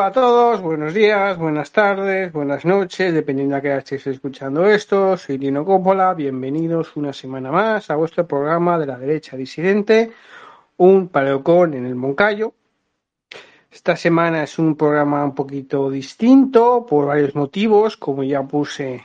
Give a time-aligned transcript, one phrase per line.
[0.00, 5.14] Hola a todos, buenos días, buenas tardes, buenas noches, dependiendo a qué estéis escuchando esto.
[5.18, 10.10] Soy Lino Coppola, bienvenidos una semana más a vuestro programa de la derecha disidente,
[10.78, 12.54] un paleocón en el Moncayo.
[13.70, 19.04] Esta semana es un programa un poquito distinto por varios motivos, como ya puse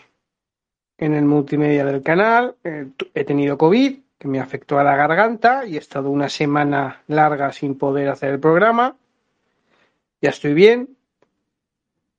[0.98, 2.56] en el multimedia del canal.
[2.64, 7.04] Eh, he tenido COVID, que me afectó a la garganta y he estado una semana
[7.08, 8.96] larga sin poder hacer el programa
[10.26, 10.98] ya estoy bien.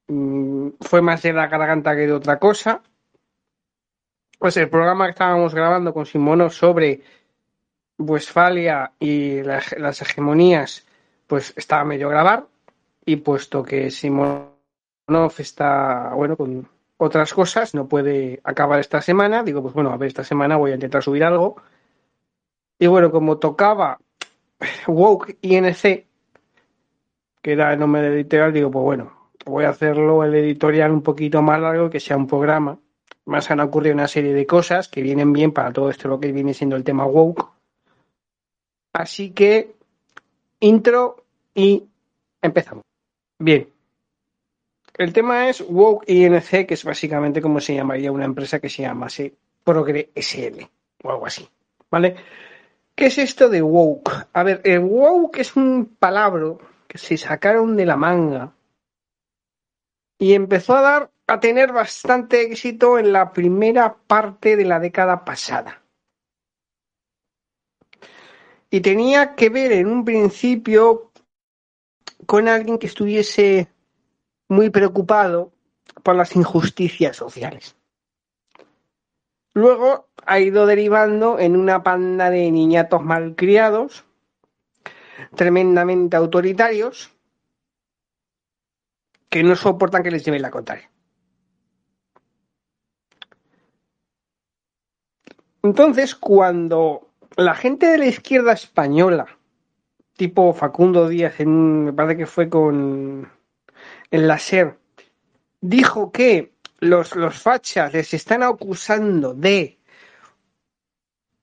[0.06, 2.82] Mm, fue más de la garganta que de otra cosa.
[4.38, 7.02] Pues el programa que estábamos grabando con Simonov sobre
[7.98, 10.86] Westfalia y las hegemonías,
[11.26, 12.46] pues estaba medio grabar.
[13.04, 14.52] Y puesto que Simonov
[15.38, 20.08] está, bueno, con otras cosas, no puede acabar esta semana, digo, pues bueno, a ver,
[20.08, 21.56] esta semana voy a intentar subir algo.
[22.78, 23.98] Y bueno, como tocaba
[24.86, 26.05] Woke INC,
[27.46, 31.00] que era el nombre del editorial, digo, pues bueno, voy a hacerlo el editorial un
[31.00, 32.76] poquito más largo, que sea un programa.
[33.24, 36.32] Más han ocurrido una serie de cosas que vienen bien para todo esto, lo que
[36.32, 37.48] viene siendo el tema woke.
[38.94, 39.76] Así que,
[40.58, 41.22] intro
[41.54, 41.84] y
[42.42, 42.82] empezamos.
[43.38, 43.68] Bien.
[44.94, 48.82] El tema es Woke INC, que es básicamente como se llamaría una empresa que se
[48.82, 50.64] llamase Progre SL
[51.04, 51.48] o algo así.
[51.92, 52.16] ¿Vale?
[52.92, 54.26] ¿Qué es esto de woke?
[54.32, 56.56] A ver, el woke es un palabra
[56.96, 58.52] se sacaron de la manga
[60.18, 65.24] y empezó a dar a tener bastante éxito en la primera parte de la década
[65.24, 65.82] pasada.
[68.70, 71.10] Y tenía que ver en un principio
[72.26, 73.68] con alguien que estuviese
[74.48, 75.52] muy preocupado
[76.02, 77.76] por las injusticias sociales.
[79.52, 84.04] Luego ha ido derivando en una panda de niñatos malcriados
[85.34, 87.12] tremendamente autoritarios
[89.28, 90.90] que no soportan que les lleven la contraria.
[95.62, 99.26] Entonces, cuando la gente de la izquierda española,
[100.16, 103.30] tipo Facundo Díaz, me parece que fue con
[104.10, 104.78] el láser,
[105.60, 109.78] dijo que los, los fachas les están acusando de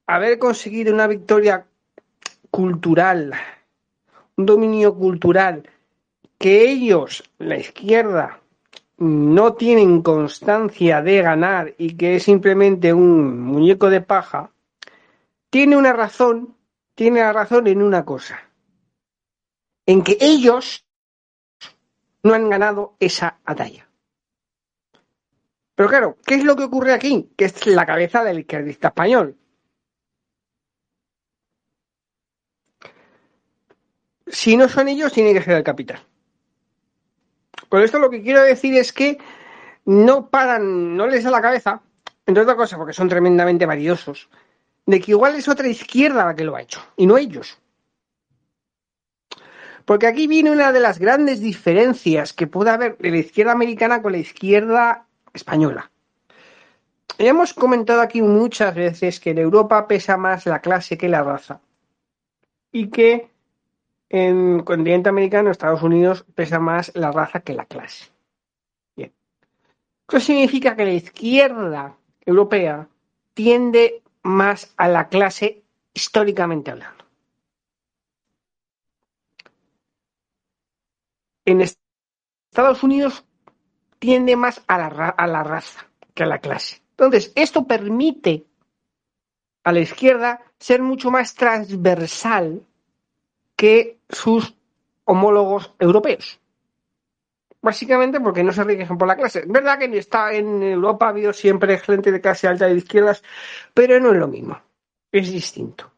[0.07, 1.65] haber conseguido una victoria
[2.49, 3.33] cultural
[4.37, 5.69] un dominio cultural
[6.37, 8.41] que ellos, la izquierda,
[8.97, 14.51] no tienen constancia de ganar y que es simplemente un muñeco de paja,
[15.49, 16.55] tiene una razón,
[16.95, 18.39] tiene la razón en una cosa,
[19.85, 20.85] en que ellos
[22.23, 23.87] no han ganado esa batalla.
[25.75, 27.31] Pero claro, ¿qué es lo que ocurre aquí?
[27.35, 29.37] Que es la cabeza del izquierdista español.
[34.27, 35.99] Si no son ellos, tiene que ser el capital.
[37.69, 39.17] Con esto lo que quiero decir es que
[39.85, 41.81] no paran, no les da la cabeza,
[42.25, 44.29] entre otras cosas, porque son tremendamente valiosos,
[44.85, 47.57] de que igual es otra izquierda la que lo ha hecho, y no ellos.
[49.85, 54.01] Porque aquí viene una de las grandes diferencias que puede haber de la izquierda americana
[54.01, 55.91] con la izquierda española.
[57.19, 61.23] Ya hemos comentado aquí muchas veces que en Europa pesa más la clase que la
[61.23, 61.59] raza.
[62.71, 63.29] Y que
[64.13, 68.11] en el continente americano, Estados Unidos, pesa más la raza que la clase.
[68.95, 69.11] Bien.
[70.07, 72.87] Esto significa que la izquierda europea
[73.33, 75.63] tiende más a la clase
[75.95, 77.03] históricamente hablando.
[81.45, 83.25] En Estados Unidos
[83.97, 86.83] tiende más a la, a la raza que a la clase.
[86.91, 88.45] Entonces, esto permite
[89.63, 92.63] a la izquierda ser mucho más transversal
[93.63, 94.57] que sus
[95.05, 96.37] homólogos europeos.
[97.61, 99.39] Básicamente porque no se rigen por la clase.
[99.39, 102.79] Es verdad que está en Europa ha habido siempre gente de clase alta y de
[102.79, 103.23] izquierdas,
[103.73, 104.59] pero no es lo mismo.
[105.13, 105.89] Es distinto.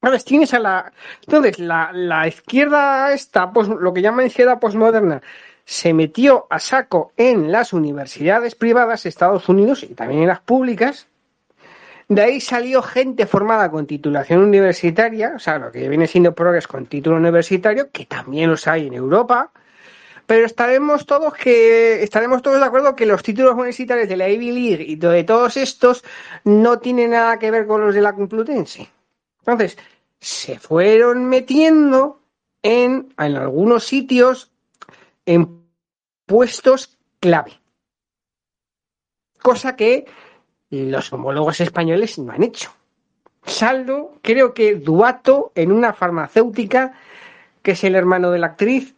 [0.00, 0.92] Entonces tienes a la.
[1.22, 5.22] Entonces, la, la izquierda esta, pues, lo que llaman izquierda posmoderna,
[5.64, 10.42] se metió a saco en las universidades privadas de Estados Unidos y también en las
[10.42, 11.08] públicas,
[12.08, 16.68] de ahí salió gente formada con titulación universitaria, o sea, lo que viene siendo progres
[16.68, 19.50] con título universitario, que también los hay en Europa,
[20.26, 24.52] pero estaremos todos que estaremos todos de acuerdo que los títulos universitarios de la Ivy
[24.52, 26.04] League y de todos estos
[26.44, 28.88] no tienen nada que ver con los de la Complutense.
[29.40, 29.78] Entonces,
[30.20, 32.20] se fueron metiendo
[32.62, 34.52] en, en algunos sitios
[35.24, 35.64] en
[36.26, 37.60] puestos clave.
[39.42, 40.06] Cosa que
[40.70, 42.70] los homólogos españoles no han hecho.
[43.44, 46.94] Saldo, creo que Duato en una farmacéutica,
[47.62, 48.94] que es el hermano de la actriz,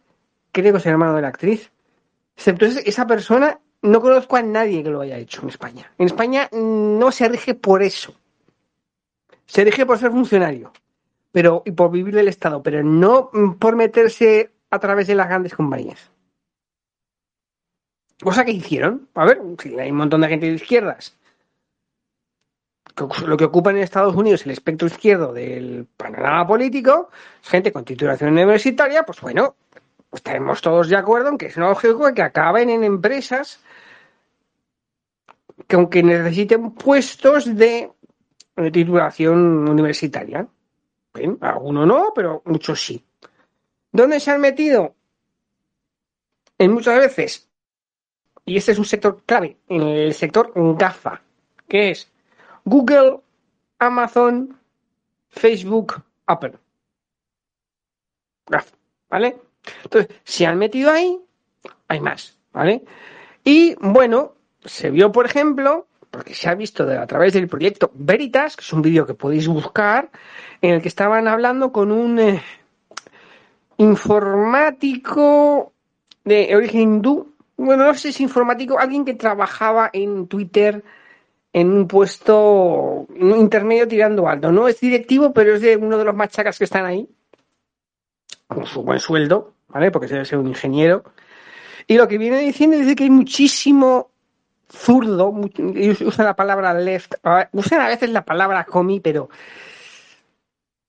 [0.51, 1.71] creo que es el hermano de la actriz.
[2.45, 5.91] Entonces, esa persona, no conozco a nadie que lo haya hecho en España.
[5.97, 8.13] En España no se rige por eso.
[9.45, 10.71] Se rige por ser funcionario
[11.31, 13.29] pero y por vivir del Estado, pero no
[13.59, 16.11] por meterse a través de las grandes compañías.
[18.21, 19.07] Cosa que hicieron.
[19.13, 21.17] A ver, si hay un montón de gente de izquierdas
[23.25, 27.09] lo que ocupa en Estados Unidos el espectro izquierdo del panorama político,
[27.41, 29.55] gente con titulación universitaria, pues bueno,
[30.11, 33.63] estaremos todos de acuerdo en que es lógico que acaben en empresas
[35.67, 37.91] que aunque necesiten puestos de,
[38.71, 40.47] titulación universitaria.
[41.41, 43.03] algunos no, pero muchos sí.
[43.91, 44.95] ¿Dónde se han metido?
[46.57, 47.49] En muchas veces,
[48.45, 51.21] y este es un sector clave, en el sector GAFA,
[51.67, 52.11] que es
[52.69, 53.21] Google,
[53.79, 54.55] Amazon,
[55.29, 56.53] Facebook, Apple.
[59.09, 59.37] ¿Vale?
[59.83, 61.19] Entonces, si han metido ahí,
[61.87, 62.83] hay más, ¿vale?
[63.43, 64.33] Y bueno,
[64.63, 68.71] se vio, por ejemplo, porque se ha visto a través del proyecto Veritas, que es
[68.71, 70.11] un vídeo que podéis buscar,
[70.61, 72.43] en el que estaban hablando con un eh,
[73.77, 75.73] informático
[76.23, 80.83] de origen hindú, bueno, no sé si informático, alguien que trabajaba en Twitter
[81.53, 84.51] en un puesto intermedio tirando alto.
[84.51, 87.09] No es directivo, pero es de uno de los machacas que están ahí,
[88.47, 89.91] con su buen sueldo, ¿vale?
[89.91, 91.03] Porque debe ser un ingeniero.
[91.87, 94.11] Y lo que viene diciendo es que hay muchísimo
[94.69, 95.29] zurdo,
[96.05, 97.15] usa la palabra left,
[97.53, 99.29] usan a veces la palabra comi, pero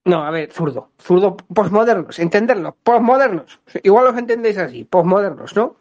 [0.04, 5.76] no, a ver, zurdo, zurdo postmodernos, entenderlo, postmodernos, igual los entendéis así, postmodernos, ¿no?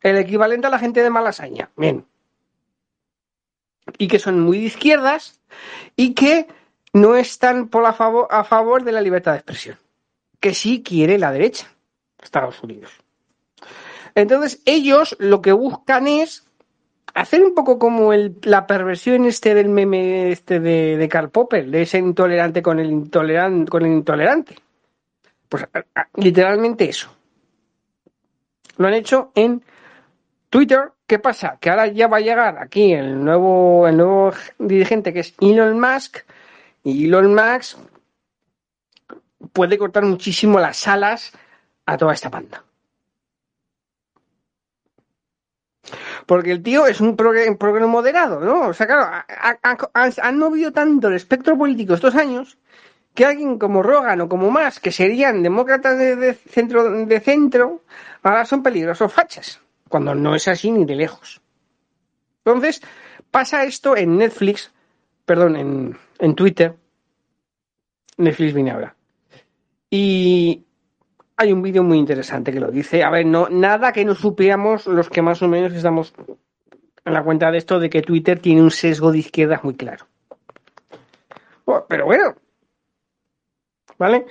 [0.00, 2.06] El equivalente a la gente de Malasaña, bien,
[3.96, 5.40] y que son muy de izquierdas
[5.96, 6.46] y que
[6.92, 9.78] no están por a, favor, a favor de la libertad de expresión,
[10.40, 11.68] que sí quiere la derecha,
[12.20, 12.92] Estados Unidos.
[14.14, 16.44] Entonces, ellos lo que buscan es
[17.14, 21.70] hacer un poco como el, la perversión este del meme este de, de Karl Popper,
[21.70, 24.56] de ese intolerante con el intolerante, con el intolerante.
[25.48, 25.66] Pues
[26.16, 27.10] literalmente eso.
[28.76, 29.62] Lo han hecho en
[30.50, 31.58] Twitter, ¿qué pasa?
[31.60, 35.78] Que ahora ya va a llegar aquí el nuevo, el nuevo dirigente que es Elon
[35.78, 36.18] Musk,
[36.84, 37.78] y Elon Musk
[39.52, 41.32] puede cortar muchísimo las alas
[41.84, 42.64] a toda esta banda.
[46.26, 48.68] Porque el tío es un programa moderado, ¿no?
[48.68, 49.24] O sea, claro,
[50.22, 52.58] han movido tanto el espectro político estos años
[53.14, 57.82] que alguien como Rogan o como Musk, que serían demócratas de, centro, de centro,
[58.22, 61.40] ahora son peligrosos fachas cuando no es así ni de lejos.
[62.44, 62.80] Entonces,
[63.30, 64.72] pasa esto en Netflix,
[65.24, 66.74] perdón, en, en Twitter.
[68.16, 68.96] Netflix viene ahora.
[69.90, 70.64] Y
[71.36, 73.04] hay un vídeo muy interesante que lo dice.
[73.04, 76.12] A ver, no, nada que no supiéramos los que más o menos estamos
[77.04, 80.06] en la cuenta de esto de que Twitter tiene un sesgo de izquierda muy claro.
[81.88, 82.34] Pero bueno.
[83.98, 84.26] ¿Vale?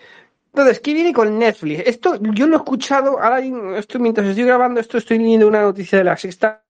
[0.57, 1.83] Entonces, ¿qué viene con Netflix?
[1.85, 3.41] Esto yo lo he escuchado, ahora
[3.77, 6.63] esto, mientras estoy grabando esto estoy leyendo una noticia de la sexta.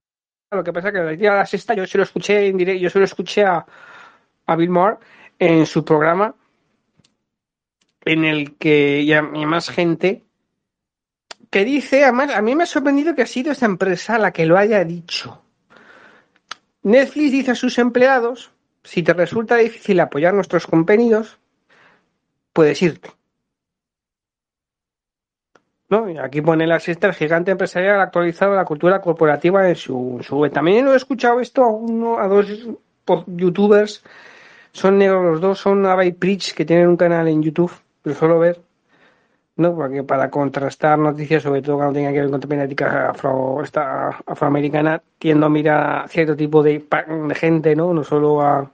[0.51, 2.81] Lo que pasa es que la de la sexta yo se lo escuché en directo,
[2.81, 3.65] yo se lo escuché a,
[4.57, 4.97] Bill Maher
[5.39, 6.35] en su programa
[8.03, 10.25] en el que y, más gente
[11.49, 14.45] que dice, además a mí me ha sorprendido que ha sido esta empresa la que
[14.45, 15.41] lo haya dicho.
[16.83, 18.51] Netflix dice a sus empleados,
[18.83, 21.37] si te resulta difícil apoyar nuestros contenidos,
[22.51, 23.16] puedes irte.
[25.89, 26.05] ¿No?
[26.21, 30.49] Aquí pone la sexta, el gigante empresarial actualizado la cultura corporativa en su, su.
[30.49, 32.47] También lo he escuchado esto a uno, a dos
[33.27, 34.03] youtubers,
[34.71, 37.71] son negros los dos, son Abai Preach, que tienen un canal en YouTube,
[38.03, 38.61] lo suelo ver,
[39.55, 39.75] ¿no?
[39.75, 45.01] Porque para contrastar noticias, sobre todo cuando tenga que ver con temática afro, esta, afroamericana,
[45.17, 46.85] tiendo a mirar a cierto tipo de,
[47.27, 47.93] de gente, ¿no?
[47.93, 48.71] No solo a,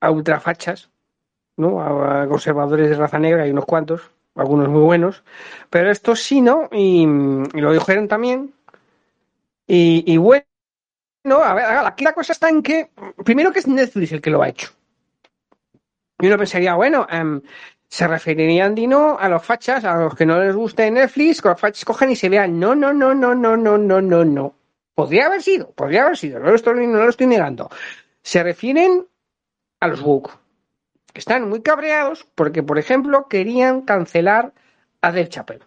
[0.00, 0.90] a ultrafachas,
[1.56, 1.80] ¿no?
[1.80, 5.22] A, a conservadores de raza negra, hay unos cuantos, algunos muy buenos,
[5.70, 6.68] pero estos sí, ¿no?
[6.72, 8.54] Y, lo dijeron también.
[9.66, 10.44] Y, bueno,
[11.42, 12.90] a ver, aquí la cosa está en que,
[13.24, 14.70] primero que es Netflix el que lo ha hecho.
[16.20, 17.40] Y uno pensaría, bueno, em,
[17.88, 21.60] Se referirían, Dino, a los fachas, a los que no les guste Netflix, que los
[21.60, 22.58] fachas cojan y se vean.
[22.58, 24.54] No, no, no, no, no, no, no, no, no.
[24.94, 27.70] Podría haber sido, podría haber sido, no lo estoy, no lo estoy negando.
[28.22, 29.06] Se refieren
[29.80, 30.30] a los woke,
[31.20, 34.52] están muy cabreados porque, por ejemplo, querían cancelar
[35.00, 35.64] a Dave Chappelle.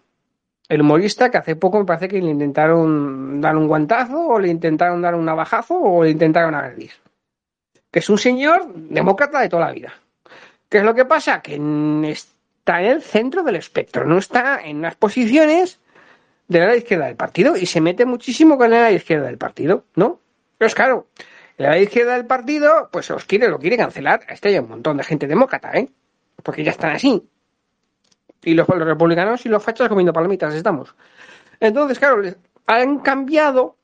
[0.68, 4.48] El humorista que hace poco me parece que le intentaron dar un guantazo, o le
[4.48, 6.92] intentaron dar un navajazo, o le intentaron agredir.
[7.90, 9.94] Que es un señor demócrata de toda la vida.
[10.68, 11.40] ¿Qué es lo que pasa?
[11.40, 11.54] Que
[12.10, 15.80] está en el centro del espectro, no está en unas posiciones
[16.48, 20.20] de la izquierda del partido y se mete muchísimo con la izquierda del partido, ¿no?
[20.58, 21.06] Pues claro,
[21.58, 24.20] la izquierda del partido, pues os quiere, lo quiere cancelar.
[24.28, 25.88] Este hay un montón de gente demócrata, ¿eh?
[26.42, 27.28] Porque ya están así.
[28.44, 30.94] Y los, los republicanos y los fachos comiendo palomitas estamos.
[31.58, 32.22] Entonces, claro,
[32.66, 33.76] han cambiado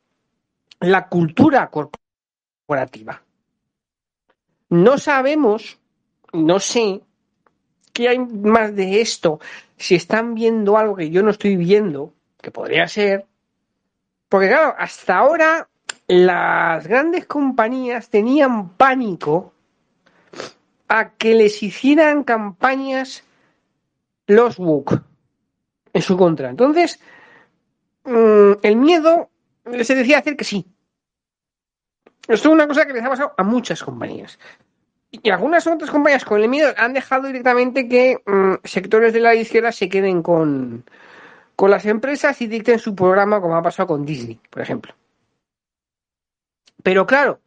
[0.79, 3.21] la cultura corporativa.
[4.69, 5.79] No sabemos,
[6.33, 7.03] no sé
[7.93, 9.41] qué hay más de esto,
[9.77, 13.27] si están viendo algo que yo no estoy viendo, que podría ser,
[14.29, 15.69] porque claro, hasta ahora
[16.07, 19.53] las grandes compañías tenían pánico
[20.89, 23.25] a que les hicieran campañas
[24.27, 25.01] los WOOC
[25.93, 26.51] en su contra.
[26.51, 27.01] Entonces,
[28.05, 29.31] mm, el miedo
[29.83, 30.67] se decía hacer que sí.
[32.29, 34.39] Esto es una cosa que les ha pasado a muchas compañías.
[35.11, 39.35] Y algunas otras compañías con el miedo han dejado directamente que mm, sectores de la
[39.35, 40.85] izquierda se queden con,
[41.57, 44.95] con las empresas y dicten su programa, como ha pasado con Disney, por ejemplo.
[46.85, 47.41] Pero claro,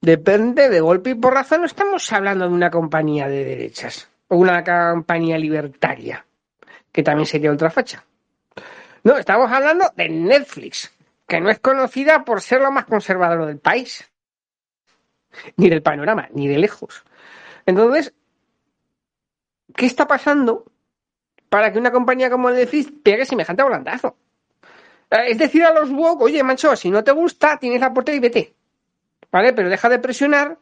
[0.00, 4.64] depende de golpe y porrazo, no estamos hablando de una compañía de derechas o una
[4.64, 6.26] campaña libertaria,
[6.90, 8.04] que también sería otra facha.
[9.04, 10.92] No, estamos hablando de Netflix,
[11.28, 14.10] que no es conocida por ser lo más conservador del país,
[15.56, 17.04] ni del panorama, ni de lejos.
[17.64, 18.12] Entonces,
[19.76, 20.64] ¿qué está pasando
[21.48, 24.16] para que una compañía como Netflix pegue semejante volantazo?
[25.10, 28.12] Eh, es decir, a los woke, oye, mancho, si no te gusta, tienes la puerta
[28.12, 28.54] y vete.
[29.30, 29.52] ¿Vale?
[29.52, 30.58] Pero deja de presionar.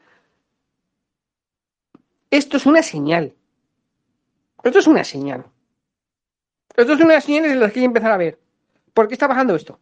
[2.30, 3.34] Esto es una señal.
[4.62, 5.46] Esto es una señal.
[6.76, 8.38] Esto es una señal en las que hay que empezar a ver.
[8.92, 9.78] ¿Por qué está bajando esto?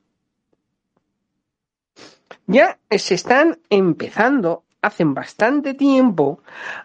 [2.47, 6.41] Ya se están empezando, hacen bastante tiempo,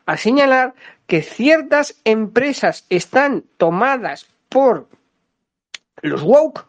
[0.05, 0.73] a señalar
[1.05, 4.87] que ciertas empresas están tomadas por
[6.01, 6.65] los woke,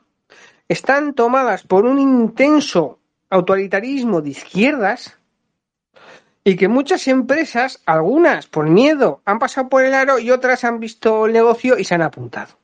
[0.73, 2.99] están tomadas por un intenso
[3.31, 5.19] autoritarismo de izquierdas
[6.45, 10.81] y que muchas empresas, algunas por miedo, han pasado por el aro y otras han
[10.81, 12.59] visto el negocio y se han apuntado.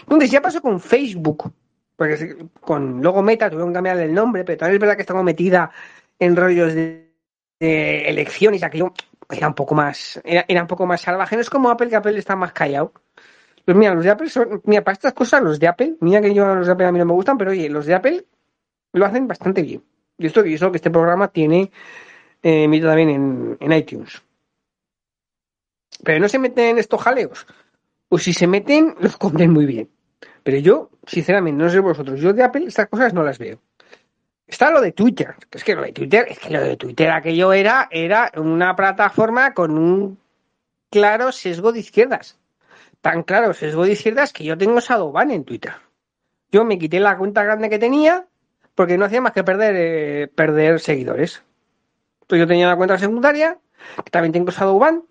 [0.00, 1.52] Entonces ya pasó con Facebook,
[1.96, 5.24] porque con luego Meta tuvieron que cambiar el nombre, pero también es verdad que estamos
[5.24, 5.70] metida
[6.18, 7.12] en rollos de,
[7.60, 8.92] elecciones, aquello
[9.30, 11.36] era un poco más, era, era, un poco más salvaje.
[11.36, 12.92] No es como Apple, que Apple está más callado.
[13.68, 16.32] Pues mira, los de Apple son, mira, para estas cosas los de Apple, mira que
[16.32, 18.24] yo los de Apple a mí no me gustan, pero oye, los de Apple
[18.94, 19.84] lo hacen bastante bien.
[20.16, 21.70] Y esto, y eso que este programa tiene
[22.42, 24.22] eh, también en, iTunes.
[26.02, 27.46] Pero no se meten en estos jaleos.
[28.08, 29.90] O si se meten, los compren muy bien.
[30.42, 33.60] Pero yo, sinceramente, no sé vosotros, yo de Apple estas cosas no las veo.
[34.46, 37.10] Está lo de Twitter, que es que lo de Twitter, es que lo de Twitter
[37.10, 40.18] aquello era, era una plataforma con un
[40.90, 42.38] claro sesgo de izquierdas.
[43.00, 45.74] Tan claro sesgo de izquierdas que yo tengo Shadowban en Twitter.
[46.50, 48.26] Yo me quité la cuenta grande que tenía
[48.74, 51.42] porque no hacía más que perder, eh, seguidores
[52.36, 53.58] yo tenía una cuenta secundaria,
[54.04, 55.04] que también tengo Shadowban,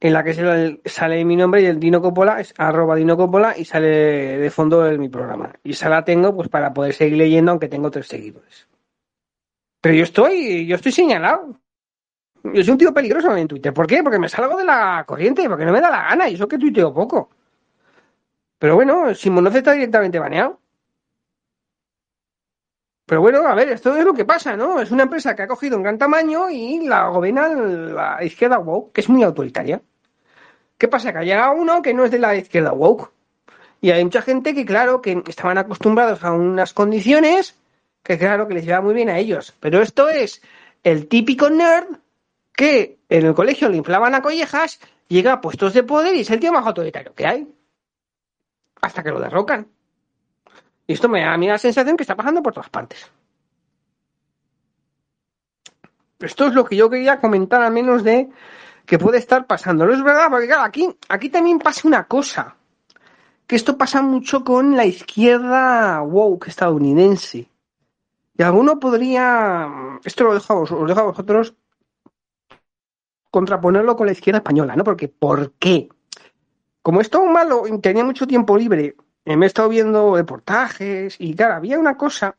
[0.00, 3.66] en la que sale mi nombre y el Dino Coppola es arroba Dino Coppola y
[3.66, 5.52] sale de fondo de mi programa.
[5.62, 8.66] Y esa la tengo pues para poder seguir leyendo aunque tengo tres seguidores.
[9.82, 11.60] Pero yo estoy, yo estoy señalado.
[12.42, 13.72] Yo soy un tío peligroso en Twitter.
[13.72, 14.02] ¿Por qué?
[14.02, 16.58] Porque me salgo de la corriente, porque no me da la gana y eso que
[16.58, 17.30] tuiteo poco.
[18.58, 20.60] Pero bueno, Simonoz está directamente baneado.
[23.06, 24.80] Pero bueno, a ver, esto es lo que pasa, ¿no?
[24.80, 28.92] Es una empresa que ha cogido un gran tamaño y la gobierna la izquierda woke,
[28.92, 29.82] que es muy autoritaria.
[30.78, 31.12] ¿Qué pasa?
[31.12, 33.10] Que ha llegado uno que no es de la izquierda woke.
[33.80, 37.58] Y hay mucha gente que, claro, que estaban acostumbrados a unas condiciones
[38.02, 39.56] que, claro, que les lleva muy bien a ellos.
[39.58, 40.42] Pero esto es
[40.84, 41.96] el típico nerd
[42.52, 46.30] que en el colegio le inflaban a collejas, llega a puestos de poder y es
[46.30, 47.54] el tío más autoritario que hay.
[48.80, 49.68] Hasta que lo derrocan.
[50.86, 53.10] Y esto me da a mí la sensación que está pasando por todas partes.
[56.18, 58.28] Esto es lo que yo quería comentar al menos de
[58.84, 59.86] que puede estar pasando.
[59.86, 62.56] No es verdad, porque claro, aquí, aquí también pasa una cosa.
[63.46, 67.48] Que esto pasa mucho con la izquierda woke estadounidense.
[68.36, 69.98] Y alguno podría.
[70.04, 71.54] Esto lo dejo a, vos, os dejo a vosotros
[73.30, 74.84] contraponerlo con la izquierda española, ¿no?
[74.84, 75.88] Porque ¿por qué?
[76.82, 81.34] Como es todo malo, tenía mucho tiempo libre, eh, me he estado viendo reportajes y
[81.34, 82.36] claro, había una cosa,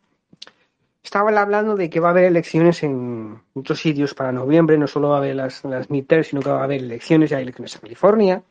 [1.04, 5.10] estaban hablando de que va a haber elecciones en muchos sitios para noviembre, no solo
[5.10, 7.82] va a haber las, las sino que va a haber elecciones, ya hay elecciones en
[7.82, 8.44] California.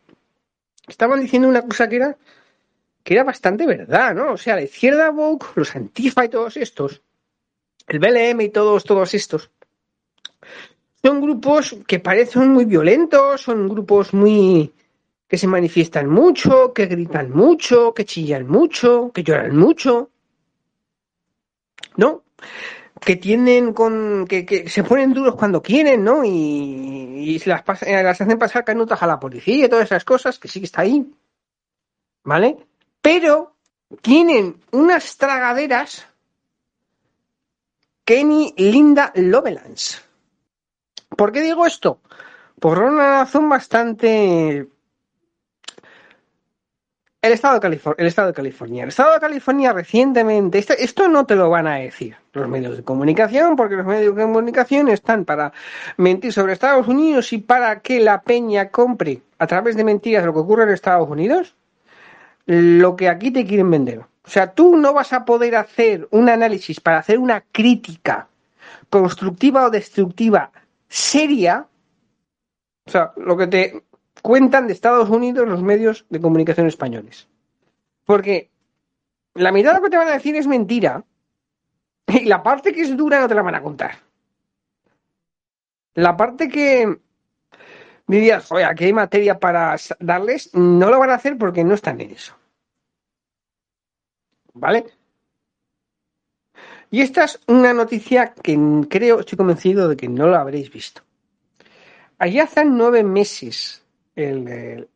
[0.86, 2.16] Estaban diciendo una cosa que era
[3.02, 4.32] que era bastante verdad, ¿no?
[4.32, 7.02] O sea, la izquierda Vogue, los Antifa y todos estos,
[7.86, 9.50] el BLM y todos, todos estos,
[11.02, 14.72] son grupos que parecen muy violentos, son grupos muy
[15.30, 20.10] que se manifiestan mucho, que gritan mucho, que chillan mucho, que lloran mucho.
[21.96, 22.24] ¿No?
[23.00, 24.26] Que tienen con.
[24.26, 26.24] que, se ponen duros cuando quieren, ¿no?
[26.24, 30.48] Y, y las, las hacen pasar canutas a la policía y todas esas cosas, que
[30.48, 31.08] sí que está ahí.
[32.24, 32.56] ¿Vale?
[33.00, 33.54] Pero
[34.02, 36.06] tienen unas tragaderas
[38.04, 40.09] Kenny Linda Lovelace.
[41.16, 42.00] ¿Por qué digo esto?
[42.58, 44.68] Por una razón bastante...
[47.22, 48.82] El Estado, de California, el Estado de California.
[48.84, 52.78] El Estado de California recientemente, esto, esto no te lo van a decir los medios
[52.78, 55.52] de comunicación, porque los medios de comunicación están para
[55.98, 60.32] mentir sobre Estados Unidos y para que la peña compre a través de mentiras lo
[60.32, 61.54] que ocurre en Estados Unidos,
[62.46, 63.98] lo que aquí te quieren vender.
[63.98, 68.28] O sea, tú no vas a poder hacer un análisis para hacer una crítica
[68.88, 70.52] constructiva o destructiva
[70.90, 71.68] seria,
[72.84, 73.84] o sea, lo que te
[74.20, 77.28] cuentan de Estados Unidos los medios de comunicación españoles.
[78.04, 78.50] Porque
[79.34, 81.04] la mitad de lo que te van a decir es mentira
[82.08, 83.98] y la parte que es dura no te la van a contar.
[85.94, 86.98] La parte que
[88.06, 92.00] dirías, oye, aquí hay materia para darles, no lo van a hacer porque no están
[92.00, 92.34] en eso.
[94.52, 94.86] ¿Vale?
[96.90, 101.02] Y esta es una noticia que creo, estoy convencido de que no lo habréis visto.
[102.18, 103.82] Allá hace nueve meses
[104.16, 104.88] el,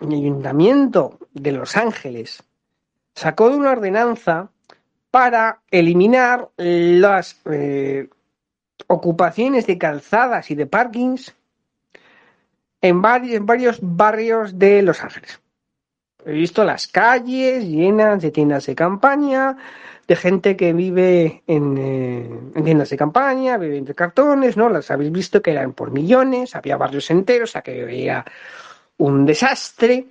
[0.00, 2.42] Ayuntamiento de Los Ángeles
[3.14, 4.50] sacó una ordenanza
[5.12, 8.08] para eliminar las eh,
[8.88, 11.36] ocupaciones de calzadas y de parkings
[12.80, 15.40] en varios barrios de Los Ángeles.
[16.24, 19.56] He visto las calles llenas de tiendas de campaña,
[20.06, 24.68] de gente que vive en, eh, tiendas de campaña, vive entre cartones, ¿no?
[24.68, 28.24] Las habéis visto que eran por millones, había barrios enteros, aquello era
[28.98, 30.06] un desastre,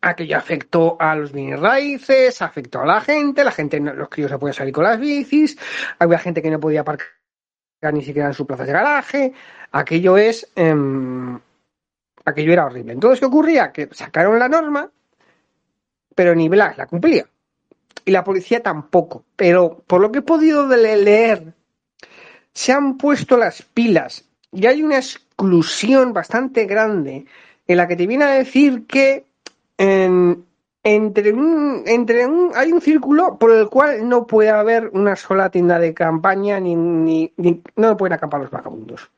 [0.00, 4.38] aquello afectó a los bienes raíces, afectó a la gente, la gente, los críos se
[4.38, 5.58] podían salir con las bicis,
[5.98, 7.08] había gente que no podía aparcar
[7.92, 9.32] ni siquiera en su plaza de garaje,
[9.72, 11.38] aquello es, em,
[12.24, 12.92] aquello era horrible.
[12.92, 13.72] Entonces, ¿qué ocurría?
[13.72, 14.90] Que sacaron la norma
[16.20, 17.24] pero ni Blas la cumplía.
[18.04, 19.24] Y la policía tampoco.
[19.36, 21.54] Pero por lo que he podido leer,
[22.52, 27.24] se han puesto las pilas y hay una exclusión bastante grande
[27.66, 29.24] en la que te viene a decir que
[29.78, 35.48] entre un, entre un, hay un círculo por el cual no puede haber una sola
[35.48, 37.32] tienda de campaña ni, ni,
[37.76, 39.10] no pueden acampar los vagabundos.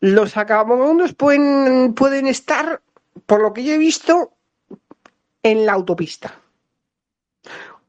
[0.00, 2.80] Los vagabundos pueden, pueden estar,
[3.26, 4.32] por lo que yo he visto,
[5.42, 6.40] en la autopista.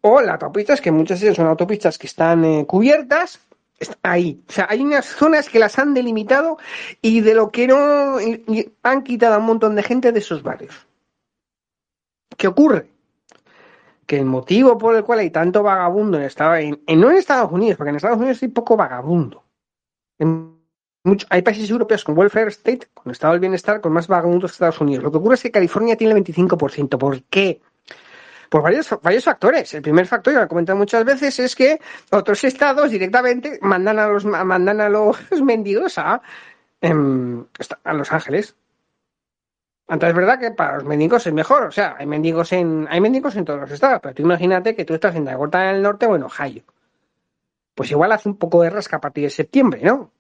[0.02, 3.40] O las autopistas, que muchas veces son autopistas que están eh, cubiertas,
[4.04, 4.44] ahí.
[4.48, 6.58] O sea, hay unas zonas que las han delimitado
[7.02, 8.18] y de lo que no
[8.84, 10.88] han quitado a un montón de gente de esos barrios.
[12.38, 12.90] ¿Qué ocurre?
[14.06, 17.52] Que el motivo por el cual hay tanto vagabundo en, Estados, en, no en Estados
[17.52, 19.44] Unidos, porque en Estados Unidos hay poco vagabundo.
[21.30, 24.82] Hay países europeos con welfare state, con estado del bienestar, con más vagabundos que Estados
[24.82, 25.04] Unidos.
[25.04, 26.98] Lo que ocurre es que California tiene el 25%.
[26.98, 27.60] ¿Por qué?
[28.50, 29.74] Por varios, varios factores.
[29.74, 31.80] El primer factor, y lo he comentado muchas veces, es que
[32.12, 36.22] otros estados directamente mandan a los, mandan a los mendigos a,
[36.82, 37.46] em,
[37.84, 38.56] a Los Ángeles.
[39.88, 43.02] Entonces es verdad que para los mendigos es mejor, o sea, hay mendigos en, hay
[43.02, 46.06] mendigos en todos los estados, pero tú imagínate que tú estás en Dakota del Norte
[46.06, 46.64] o en Ohio.
[47.76, 50.12] Pues igual hace un poco de rasca a partir de septiembre, ¿no?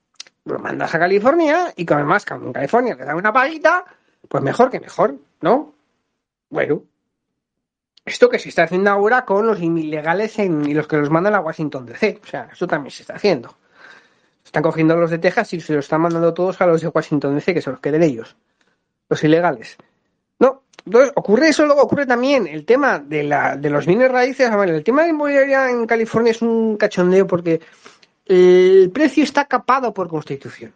[0.45, 3.85] Lo mandas a California y además en California le dan una paguita,
[4.27, 5.73] pues mejor que mejor, ¿no?
[6.49, 6.83] Bueno,
[8.05, 11.39] esto que se está haciendo ahora con los ilegales y los que los mandan a
[11.39, 12.19] Washington DC.
[12.23, 13.55] O sea, eso también se está haciendo.
[14.43, 17.35] Están cogiendo los de Texas y se los están mandando todos a los de Washington
[17.35, 18.35] DC, que se los queden ellos.
[19.07, 19.77] Los ilegales.
[20.39, 24.49] No, entonces ocurre eso, luego ocurre también el tema de, la, de los bienes raíces.
[24.49, 27.61] el tema de inmobiliaria en California es un cachondeo porque
[28.31, 30.73] el precio está capado por constitución.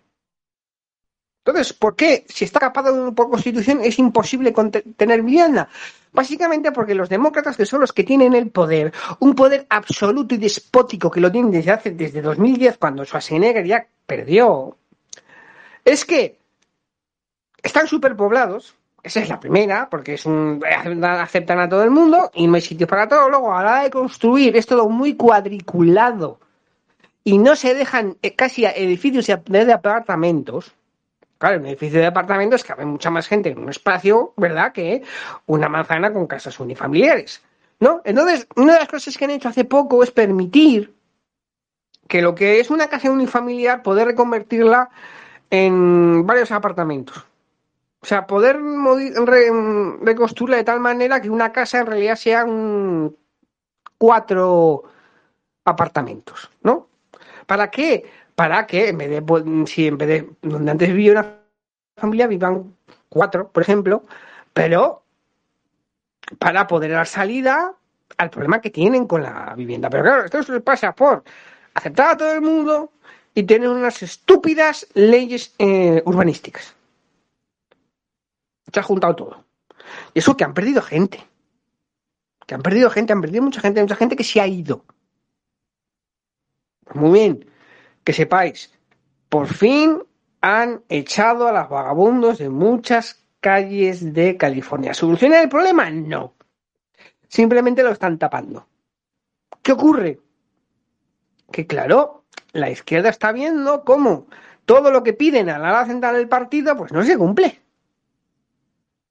[1.46, 2.26] Entonces, ¿por qué?
[2.28, 4.54] Si está capado por constitución es imposible
[4.98, 5.70] tener vivienda.
[6.12, 10.38] Básicamente porque los demócratas, que son los que tienen el poder, un poder absoluto y
[10.38, 14.76] despótico que lo tienen desde hace, desde 2010, cuando Schwarzenegger ya perdió,
[15.86, 16.40] es que
[17.64, 20.62] están superpoblados, esa es la primera, porque es un,
[21.04, 23.30] aceptan a todo el mundo y no hay sitio para todo.
[23.30, 26.40] Luego, a la hora de construir, es todo muy cuadriculado
[27.26, 30.74] y no se dejan eh, casi edificios de apartamentos.
[31.40, 35.02] Claro, un edificio de apartamentos cabe mucha más gente en un espacio, ¿verdad?, que
[35.48, 37.42] una manzana con casas unifamiliares.
[37.78, 38.02] ¿No?
[38.06, 40.96] Entonces, una de las cosas que han hecho hace poco es permitir
[42.08, 44.90] que lo que es una casa unifamiliar, poder reconvertirla
[45.50, 47.26] en varios apartamentos.
[48.00, 48.58] O sea, poder
[50.02, 53.18] reconstruirla de tal manera que una casa en realidad sea un
[53.98, 54.84] cuatro
[55.66, 56.88] apartamentos, ¿no?
[57.46, 58.10] ¿Para qué?
[58.36, 61.40] Para que en vez de, pues, si en vez de donde antes vivía una
[61.96, 62.76] familia vivan
[63.10, 64.04] cuatro, por ejemplo,
[64.54, 65.04] pero
[66.40, 67.74] para poder dar salida
[68.18, 69.90] al problema que tienen con la vivienda.
[69.90, 71.24] Pero claro, esto se pasa por
[71.74, 72.92] aceptar a todo el mundo
[73.34, 76.74] y tener unas estúpidas leyes eh, urbanísticas.
[78.72, 79.44] Se ha juntado todo.
[80.14, 81.24] Y eso que han perdido gente.
[82.48, 84.84] Que han perdido gente, han perdido mucha gente, mucha gente que se ha ido.
[86.96, 87.46] Muy bien,
[88.04, 88.74] que sepáis,
[89.30, 90.02] por fin
[90.42, 94.94] han echado a las vagabundos de muchas calles de California.
[94.94, 95.90] ¿Soluciona el problema?
[95.90, 96.36] No.
[97.28, 98.68] Simplemente lo están tapando.
[99.62, 100.20] ¿Qué ocurre?
[101.52, 104.28] Que claro, la izquierda está viendo cómo
[104.66, 107.62] todo lo que piden a la ala central del partido pues no se cumple.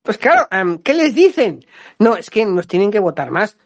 [0.03, 0.49] Pues claro,
[0.83, 1.65] ¿qué les dicen?
[1.99, 3.57] No, es que nos tienen que votar más.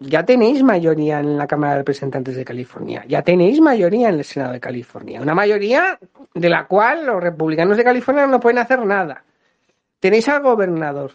[0.00, 4.24] Ya tenéis mayoría en la Cámara de Representantes de California, ya tenéis mayoría en el
[4.24, 5.98] Senado de California, una mayoría
[6.34, 9.24] de la cual los republicanos de California no pueden hacer nada.
[9.98, 11.10] Tenéis al gobernador.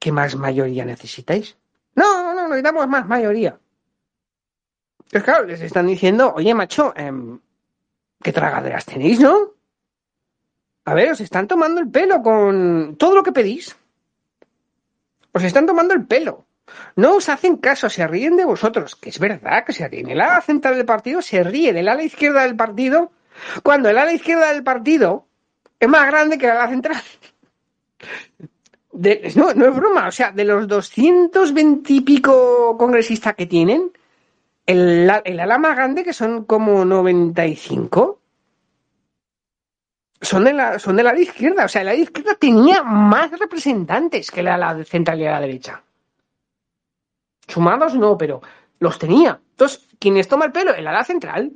[0.00, 1.56] ¿Qué más mayoría necesitáis?
[1.94, 3.56] No, no, no, necesitamos más mayoría.
[5.12, 6.92] Pues claro, les están diciendo, oye, macho,
[8.20, 9.52] ¿qué tragaderas tenéis, no?
[10.86, 13.76] A ver, os están tomando el pelo con todo lo que pedís.
[15.38, 16.46] Os están tomando el pelo.
[16.96, 20.10] No os hacen caso, se ríen de vosotros, que es verdad que se ríen.
[20.10, 23.12] El ala central del partido se ríe del ala izquierda del partido,
[23.62, 25.26] cuando el ala izquierda del partido
[25.78, 27.02] es más grande que el ala central.
[29.36, 33.92] no, no es broma, o sea, de los 220 y pico congresistas que tienen,
[34.66, 38.20] el, el ala más grande, que son como 95,
[40.20, 41.64] son de la, son de la izquierda.
[41.64, 45.82] O sea, la izquierda tenía más representantes que la, la central y la derecha.
[47.46, 48.42] Sumados no, pero
[48.78, 49.40] los tenía.
[49.50, 50.74] Entonces, quienes toma el pelo?
[50.74, 51.52] El ala central.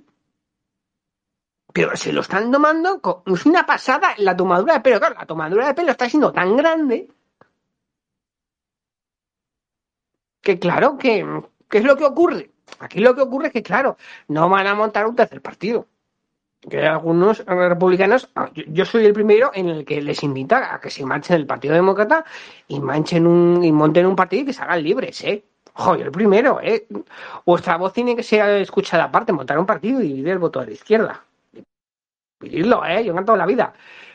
[1.72, 4.98] Pero se lo están tomando con es una pasada la tomadura de pelo.
[4.98, 7.08] Claro, la tomadura de pelo está siendo tan grande
[10.42, 11.24] que claro que
[11.68, 12.50] ¿qué es lo que ocurre?
[12.80, 13.96] Aquí lo que ocurre es que, claro,
[14.28, 15.88] no van a montar un tercer partido
[16.68, 20.90] que algunos republicanos, ah, yo, soy el primero en el que les invita a que
[20.90, 22.24] se marchen del Partido Demócrata
[22.68, 25.44] y manchen un, y monten un partido y que se hagan libres, ¿eh?
[25.74, 26.86] Joder, el primero, ¿eh?
[27.44, 30.66] Vuestra voz tiene que ser escuchada aparte, montar un partido y dividir el voto de
[30.66, 31.24] la izquierda.
[32.40, 33.04] Dividirlo, ¿eh?
[33.04, 33.72] Yo he toda la vida.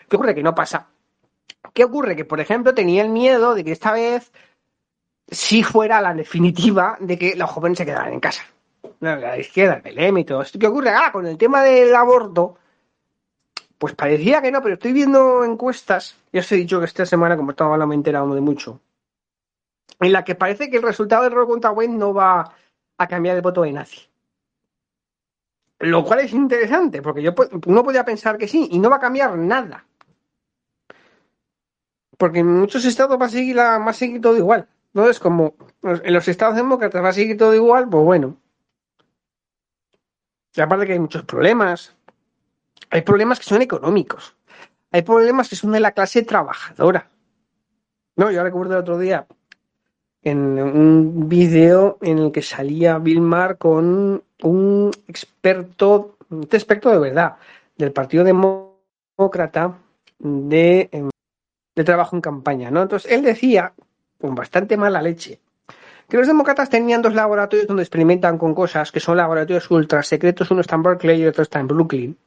[0.08, 0.36] ¿Qué ocurre?
[0.36, 0.88] Que no pasa.
[1.74, 2.16] ¿Qué ocurre?
[2.16, 4.32] Que, por ejemplo, tenía el miedo de que esta vez
[5.30, 8.44] si fuera la definitiva de que los jóvenes se quedaran en casa
[9.00, 10.60] la izquierda, el PLM y todo esto.
[10.60, 10.90] ¿Qué ocurre?
[10.90, 12.58] Ah, con el tema del aborto,
[13.78, 17.38] pues parecía que no, pero estoy viendo encuestas, ya os he dicho que esta semana,
[17.38, 18.82] como estaba hablando, me he enterado de mucho,
[20.00, 22.54] en la que parece que el resultado del Roll contra Wayne no va
[22.98, 24.02] a cambiar el voto de nazi.
[25.80, 27.36] Lo cual es interesante, porque yo
[27.68, 29.86] uno podía pensar que sí, y no va a cambiar nada.
[32.18, 34.68] Porque en muchos estados va a seguir, la, va a seguir todo igual.
[34.94, 35.08] ¿no?
[35.08, 38.38] Es como en los estados demócratas va a seguir todo igual, pues bueno.
[40.58, 41.96] Y aparte que hay muchos problemas.
[42.90, 44.36] Hay problemas que son económicos.
[44.92, 47.10] Hay problemas que son de la clase trabajadora.
[48.16, 49.28] No, yo recuerdo el otro día
[50.24, 56.98] en un vídeo en el que salía Bill Maher con un experto, un experto de
[56.98, 57.36] verdad,
[57.78, 59.78] del Partido Demócrata
[60.18, 61.10] de, em,
[61.76, 62.82] de trabajo en campaña, ¿no?
[62.82, 63.74] Entonces él decía,
[64.20, 65.40] con bastante mala leche,
[66.10, 70.50] que los demócratas tenían dos laboratorios donde experimentan con cosas que son laboratorios ultra secretos,
[70.52, 72.18] uno está en Berkeley y otro está en Brooklyn.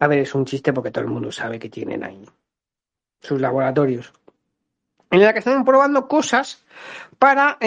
[0.00, 2.24] A ver, es un chiste porque todo el mundo sabe que tienen ahí
[3.20, 4.12] sus laboratorios.
[5.10, 6.64] En la que están probando cosas
[7.18, 7.58] para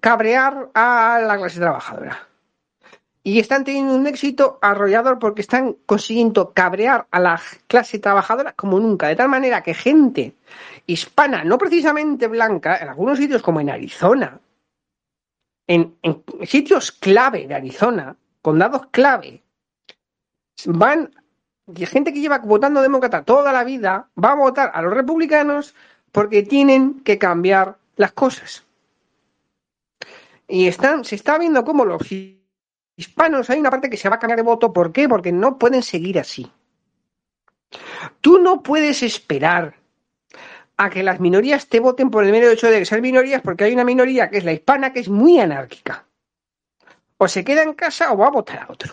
[0.00, 2.28] cabrear a la clase trabajadora.
[3.24, 8.80] Y están teniendo un éxito arrollador porque están consiguiendo cabrear a la clase trabajadora como
[8.80, 9.06] nunca.
[9.06, 10.34] De tal manera que gente
[10.86, 14.40] hispana, no precisamente blanca, en algunos sitios como en Arizona,
[15.66, 15.96] en,
[16.44, 19.42] sitios clave de Arizona, condados clave,
[20.66, 21.14] van
[21.86, 25.74] gente que lleva votando demócrata toda la vida va a votar a los republicanos
[26.10, 28.64] porque tienen que cambiar las cosas.
[30.48, 32.02] Y están, se está viendo cómo los
[32.96, 34.72] hispanos hay una parte que se va a cambiar de voto.
[34.72, 35.08] ¿Por qué?
[35.08, 36.50] Porque no pueden seguir así.
[38.20, 39.76] Tú no puedes esperar
[40.84, 43.72] a que las minorías te voten por el mero hecho de ser minorías porque hay
[43.72, 46.06] una minoría que es la hispana que es muy anárquica.
[47.18, 48.92] O se queda en casa o va a votar a otro.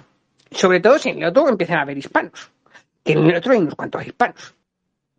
[0.52, 2.52] Sobre todo si en el otro empiezan a haber hispanos.
[3.04, 4.54] Que en el otro hay unos cuantos hispanos.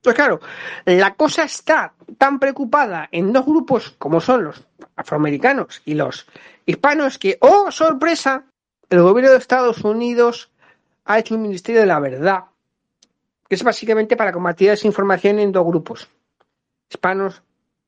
[0.01, 0.41] Pues claro,
[0.85, 6.27] la cosa está tan preocupada en dos grupos como son los afroamericanos y los
[6.67, 8.45] hispanos que, oh, sorpresa,
[8.89, 10.53] el gobierno de Estados Unidos
[11.05, 12.45] ha hecho un ministerio de la verdad,
[13.49, 16.09] que es básicamente para combatir esa información en dos grupos,
[16.91, 17.43] hispanos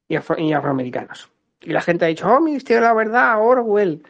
[0.09, 1.31] y, afroamericanos.
[1.61, 4.03] Y la gente ha dicho, oh, ministerio de la verdad, Orwell.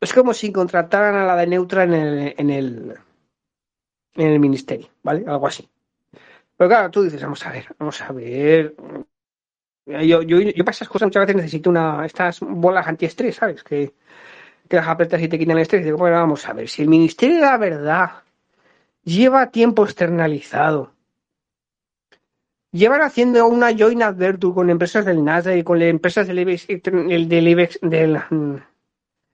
[0.00, 2.94] Es como si contrataran a la de Neutra en el, en el,
[4.14, 5.24] en el ministerio, ¿vale?
[5.26, 5.68] Algo así.
[6.56, 8.74] Pero claro, tú dices, vamos a ver, vamos a ver.
[9.86, 13.64] Yo, yo, yo para esas cosas muchas veces necesito una estas bolas antiestrés, ¿sabes?
[13.64, 13.94] Que,
[14.68, 15.80] te las apretas y te quitan el estrés.
[15.80, 18.10] Y digo, bueno, vamos a ver, si el Ministerio de la Verdad
[19.02, 20.92] lleva tiempo externalizado,
[22.72, 27.28] llevan haciendo una joint adventure con empresas del Nasdaq y con empresas del IBEX, el
[27.28, 28.56] del, IBEX, del mm,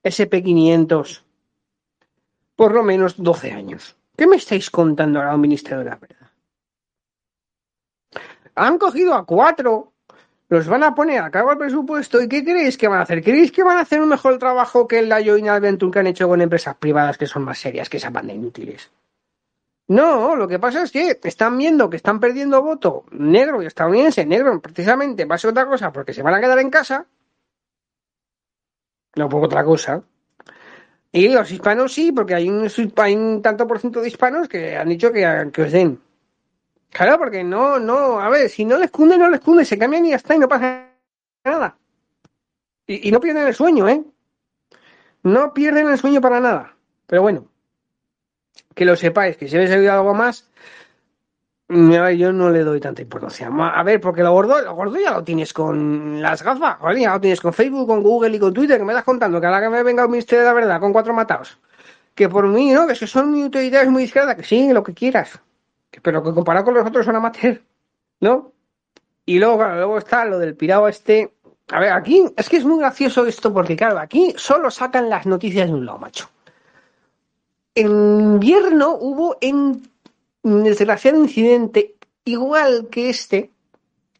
[0.02, 1.22] SP500
[2.56, 3.96] por lo menos 12 años.
[4.16, 6.24] ¿Qué me estáis contando ahora, Ministerio de la Verdad?
[8.54, 9.92] han cogido a cuatro,
[10.48, 13.22] los van a poner a cargo del presupuesto y ¿qué creéis que van a hacer?
[13.22, 16.28] ¿Creéis que van a hacer un mejor trabajo que la Joint Adventure que han hecho
[16.28, 18.90] con empresas privadas que son más serias que esa banda inútiles?
[19.86, 24.24] No, lo que pasa es que están viendo que están perdiendo voto negro y estadounidense,
[24.24, 27.06] negro precisamente va otra cosa porque se van a quedar en casa.
[29.16, 30.02] No por otra cosa.
[31.12, 34.76] Y los hispanos sí, porque hay un, hay un tanto por ciento de hispanos que
[34.76, 36.00] han dicho que, que os den.
[36.90, 40.06] Claro, porque no, no, a ver, si no les cunde, no les cunde, se cambian
[40.06, 40.88] y ya está y no pasa
[41.44, 41.76] nada.
[42.86, 44.04] Y, no pierden el sueño, ¿eh?
[45.24, 46.76] No pierden el sueño para nada.
[47.06, 47.48] Pero bueno,
[48.74, 50.48] que lo sepáis, que si habéis oído algo más,
[51.68, 53.48] yo no le doy tanta importancia.
[53.48, 57.20] A ver, porque lo gordo, lo gordo ya lo tienes con las gafas, ya lo
[57.20, 59.68] tienes con Facebook, con Google y con Twitter, que me estás contando que ahora que
[59.68, 61.58] me venga un ministerio de la verdad con cuatro matados.
[62.14, 62.86] Que por mí, ¿no?
[62.86, 65.40] Que son muy utilidades muy izquierda, que sí, lo que quieras
[66.02, 67.62] pero que comparado con los otros son amateur,
[68.20, 68.52] ¿no?
[69.26, 71.32] Y luego, luego está lo del pirado este.
[71.68, 75.26] A ver, aquí es que es muy gracioso esto porque, claro, aquí solo sacan las
[75.26, 76.28] noticias de un lado, macho.
[77.74, 79.82] En invierno hubo un
[80.64, 83.50] desgraciado incidente igual que este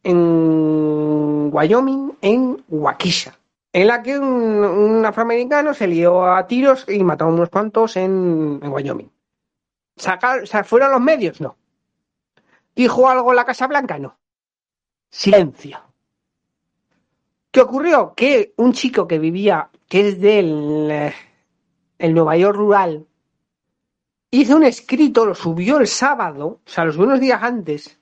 [0.03, 3.39] en Wyoming, en Waukesha,
[3.73, 8.59] en la que un, afroamericano se lió a tiros y mató a unos cuantos en,
[8.61, 9.09] Wyoming.
[9.95, 11.41] ¿Sacar, ¿Fueron los medios?
[11.41, 11.55] No.
[12.75, 13.97] ¿Dijo algo la Casa Blanca?
[13.97, 14.17] No.
[15.09, 15.79] Silencio.
[17.51, 18.13] ¿Qué ocurrió?
[18.15, 21.13] Que un chico que vivía, que es del eh,
[21.97, 23.07] el Nueva York rural,
[24.41, 27.99] hizo un escrito, lo subió el sábado, o sea, los buenos días antes,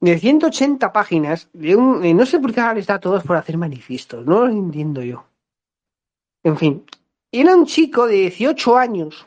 [0.00, 3.36] de 180 páginas, de un, no sé por qué ahora les da a todos por
[3.36, 5.24] hacer manifiestos, no lo entiendo yo.
[6.42, 6.84] En fin,
[7.32, 9.26] era un chico de 18 años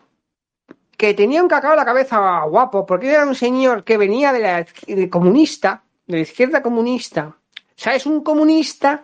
[0.96, 4.39] que tenía un cacao en la cabeza guapo, porque era un señor que venía de
[4.39, 7.28] la comunista, de la izquierda comunista.
[7.28, 9.04] O sea, es un comunista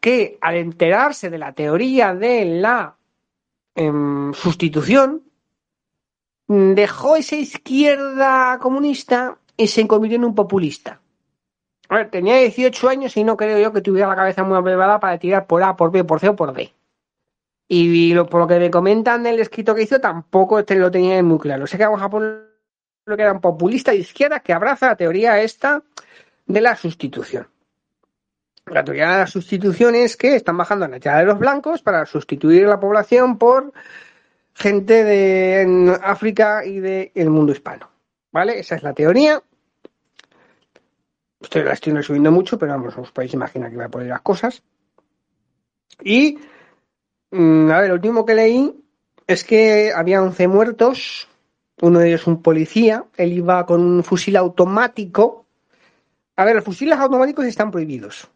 [0.00, 2.96] que al enterarse de la teoría de la
[3.74, 5.22] em, sustitución,
[6.52, 11.00] dejó esa izquierda comunista y se convirtió en un populista.
[11.88, 15.00] A ver, tenía 18 años y no creo yo que tuviera la cabeza muy preparada
[15.00, 16.72] para tirar por A, por B, por C o por D.
[17.68, 21.38] Y por lo que me comentan del escrito que hizo, tampoco este lo tenía muy
[21.38, 21.66] claro.
[21.66, 22.48] Sé que a poner
[23.06, 25.82] lo que era un populista de izquierda que abraza la teoría esta
[26.46, 27.48] de la sustitución.
[28.66, 32.06] La teoría de la sustitución es que están bajando la tierra de los blancos para
[32.06, 33.72] sustituir la población por
[34.54, 37.90] gente de África y del mundo hispano.
[38.30, 38.58] ¿Vale?
[38.58, 39.42] Esa es la teoría.
[41.40, 44.22] Estoy, la estoy resumiendo mucho, pero vamos, os podéis imaginar que voy a poner las
[44.22, 44.62] cosas.
[46.02, 46.38] Y
[47.32, 48.74] Mm, a ver, lo último que leí
[49.26, 51.28] es que había 11 muertos,
[51.80, 55.46] uno de ellos un policía, él iba con un fusil automático.
[56.36, 58.28] A ver, los fusiles automáticos están prohibidos.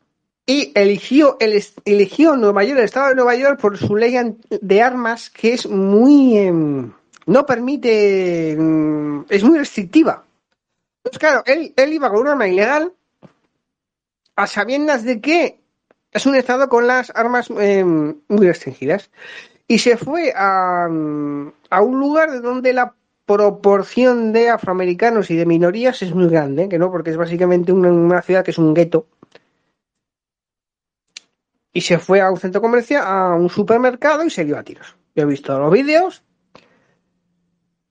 [0.48, 4.14] Y eligió, el, eligió Nueva York, el estado de Nueva York, por su ley
[4.48, 6.38] de armas, que es muy.
[6.38, 6.92] Em,
[7.26, 8.52] no permite.
[8.52, 10.24] Em, es muy restrictiva.
[10.98, 12.92] Entonces, claro, él, él iba con un arma ilegal,
[14.36, 15.60] a sabiendas de que
[16.12, 19.10] es un estado con las armas eh, muy restringidas.
[19.68, 22.94] Y se fue a, a un lugar de donde la
[23.26, 27.90] proporción de afroamericanos y de minorías es muy grande, que no, porque es básicamente una,
[27.90, 29.08] una ciudad que es un gueto.
[31.76, 34.96] Y se fue a un centro comercial, a un supermercado y se dio a tiros.
[35.14, 36.24] Yo he visto los vídeos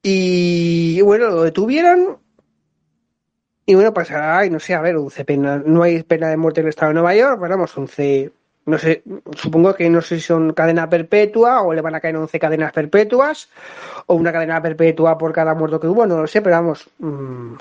[0.02, 2.18] y bueno, lo detuvieron.
[3.64, 6.62] Y bueno, pues ay, no sé, a ver, 11 pena, no hay pena de muerte
[6.62, 8.32] en el estado de Nueva York, pero vamos, 11,
[8.66, 9.04] no sé,
[9.36, 12.72] supongo que no sé si son cadena perpetua o le van a caer 11 cadenas
[12.74, 13.52] perpetuas
[14.08, 17.54] o una cadena perpetua por cada muerto que hubo, no lo sé, pero vamos, mmm,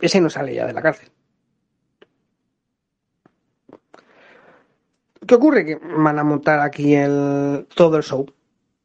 [0.00, 1.12] ese no sale ya de la cárcel.
[5.30, 5.64] ¿Qué ocurre?
[5.64, 8.26] Que van a montar aquí el, todo el show.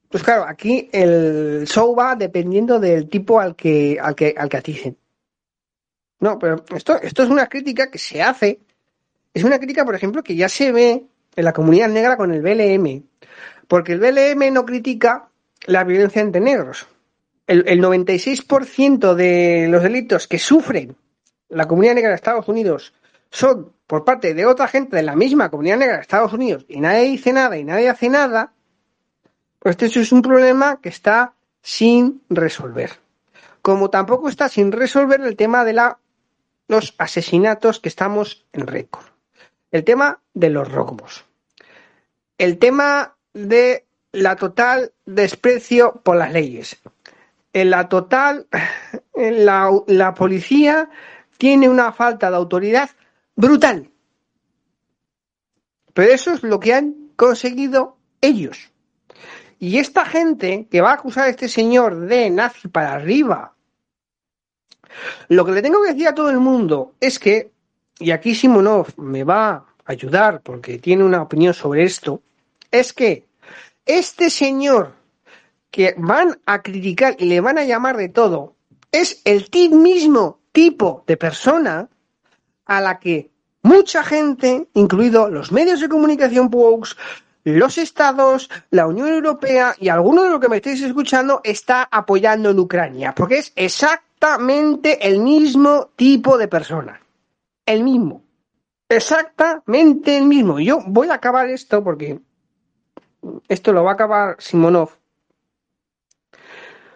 [0.07, 4.57] Pues claro, aquí el show va dependiendo del tipo al que, al que, al que
[4.57, 4.95] aticen.
[6.19, 8.59] No, pero esto, esto es una crítica que se hace.
[9.33, 12.43] Es una crítica, por ejemplo, que ya se ve en la comunidad negra con el
[12.43, 13.01] BLM.
[13.67, 15.29] Porque el BLM no critica
[15.65, 16.85] la violencia entre negros.
[17.47, 20.95] El, el 96% de los delitos que sufren
[21.49, 22.93] la comunidad negra de Estados Unidos
[23.35, 26.79] son por parte de otra gente de la misma comunidad negra de Estados Unidos y
[26.79, 28.53] nadie dice nada y nadie hace nada,
[29.59, 32.91] pues esto es un problema que está sin resolver.
[33.61, 35.99] Como tampoco está sin resolver el tema de la,
[36.69, 39.05] los asesinatos que estamos en récord.
[39.69, 41.25] El tema de los robos.
[42.37, 46.77] El tema de la total desprecio por las leyes.
[47.51, 48.47] En la total,
[49.13, 50.89] en la, la policía
[51.37, 52.91] tiene una falta de autoridad
[53.35, 53.89] brutal.
[55.93, 58.71] Pero eso es lo que han conseguido ellos.
[59.59, 63.53] Y esta gente que va a acusar a este señor de nazi para arriba,
[65.29, 67.51] lo que le tengo que decir a todo el mundo es que,
[67.99, 72.21] y aquí Simonov me va a ayudar porque tiene una opinión sobre esto,
[72.71, 73.25] es que
[73.85, 74.93] este señor
[75.71, 78.55] que van a criticar y le van a llamar de todo,
[78.91, 81.89] es el mismo tipo de persona
[82.65, 86.95] a la que mucha gente, incluido los medios de comunicación Vox,
[87.43, 92.49] los estados, la Unión Europea y alguno de los que me estáis escuchando está apoyando
[92.49, 97.01] en Ucrania, porque es exactamente el mismo tipo de persona.
[97.65, 98.23] El mismo.
[98.89, 100.59] Exactamente el mismo.
[100.59, 102.19] Yo voy a acabar esto porque
[103.47, 104.91] esto lo va a acabar Simonov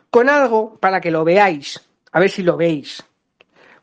[0.10, 3.04] con algo para que lo veáis, a ver si lo veis,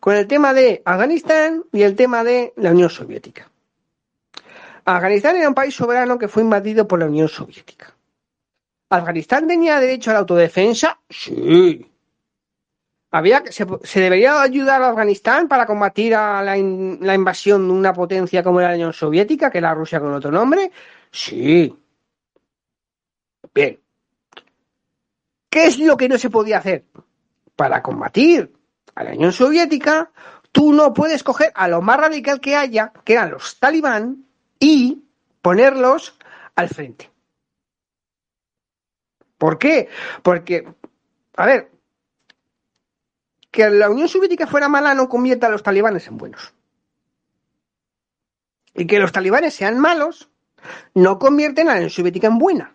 [0.07, 3.51] con el tema de Afganistán y el tema de la Unión Soviética.
[4.85, 7.93] Afganistán era un país soberano que fue invadido por la Unión Soviética.
[8.89, 11.01] ¿Afganistán tenía derecho a la autodefensa?
[11.11, 11.91] Sí.
[13.11, 17.75] ¿Había, se, se, debería ayudar a Afganistán para combatir a la, in, la, invasión de
[17.75, 20.71] una potencia como la Unión Soviética, que era Rusia con otro nombre?
[21.11, 21.77] Sí.
[23.53, 23.81] Bien.
[25.51, 26.85] ¿Qué es lo que no se podía hacer?
[27.57, 28.56] Para combatir
[28.97, 30.11] a la Unión Soviética,
[30.51, 34.25] tú no puedes coger a lo más radical que haya, que eran los talibán,
[34.59, 35.05] y
[35.43, 36.19] ponerlos
[36.57, 37.11] al frente.
[39.39, 39.89] ¿Por qué?
[40.23, 40.67] Porque,
[41.37, 41.71] a ver,
[43.51, 46.55] que la Unión Soviética fuera mala no convierte a los talibanes en buenos.
[48.75, 50.31] Y que los talibanes sean malos
[50.95, 52.75] no convierten a la Unión Soviética en buena.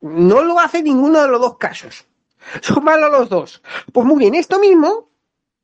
[0.00, 2.04] No lo hace ninguno de los dos casos.
[2.60, 3.62] Son malos los dos.
[3.92, 5.08] Pues muy bien, esto mismo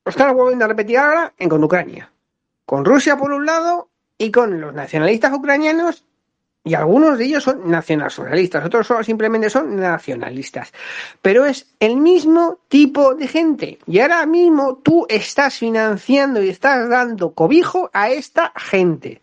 [0.04, 2.10] lo están volviendo a repetir ahora en con Ucrania.
[2.66, 6.04] Con Rusia por un lado y con los nacionalistas ucranianos
[6.62, 10.72] y algunos de ellos son nacionalsocialistas, otros solo simplemente son nacionalistas.
[11.22, 13.78] Pero es el mismo tipo de gente.
[13.86, 19.22] Y ahora mismo tú estás financiando y estás dando cobijo a esta gente.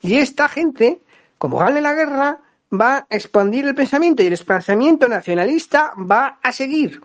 [0.00, 1.00] Y esta gente,
[1.38, 2.38] como gane la guerra,
[2.72, 7.00] va a expandir el pensamiento y el pensamiento nacionalista va a seguir.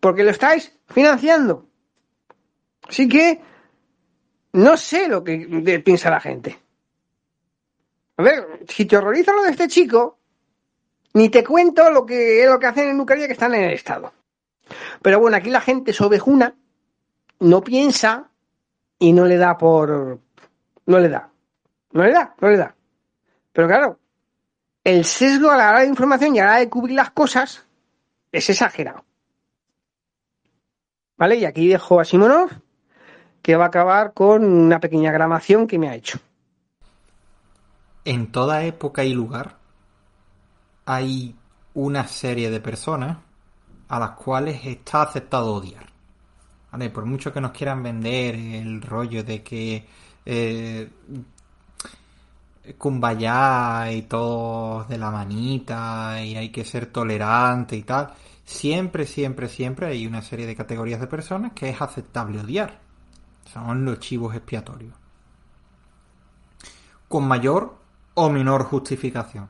[0.00, 1.66] Porque lo estáis financiando.
[2.88, 3.40] Así que
[4.52, 6.58] no sé lo que piensa la gente.
[8.18, 10.18] A ver, si te horroriza lo de este chico,
[11.14, 13.72] ni te cuento lo que es lo que hacen en Ucrania que están en el
[13.72, 14.12] Estado.
[15.02, 16.54] Pero bueno, aquí la gente es ovejuna,
[17.40, 18.30] no piensa
[18.98, 20.20] y no le da por.
[20.86, 21.30] No le da.
[21.92, 22.74] No le da, no le da.
[23.52, 23.98] Pero claro,
[24.84, 27.66] el sesgo a la hora de información y a la hora de cubrir las cosas
[28.32, 29.04] es exagerado.
[31.16, 31.36] ¿Vale?
[31.36, 32.50] Y aquí dejo a Simonov
[33.40, 36.18] que va a acabar con una pequeña grabación que me ha hecho.
[38.04, 39.56] En toda época y lugar
[40.84, 41.36] hay
[41.74, 43.18] una serie de personas
[43.88, 45.86] a las cuales está aceptado odiar.
[46.72, 46.90] ¿Vale?
[46.90, 49.86] Por mucho que nos quieran vender el rollo de que
[50.24, 50.90] eh,
[52.78, 58.12] kumbaya y todo de la manita y hay que ser tolerante y tal.
[58.44, 62.80] Siempre, siempre, siempre hay una serie de categorías de personas que es aceptable odiar.
[63.52, 64.94] Son los chivos expiatorios.
[67.08, 67.78] Con mayor
[68.14, 69.48] o menor justificación.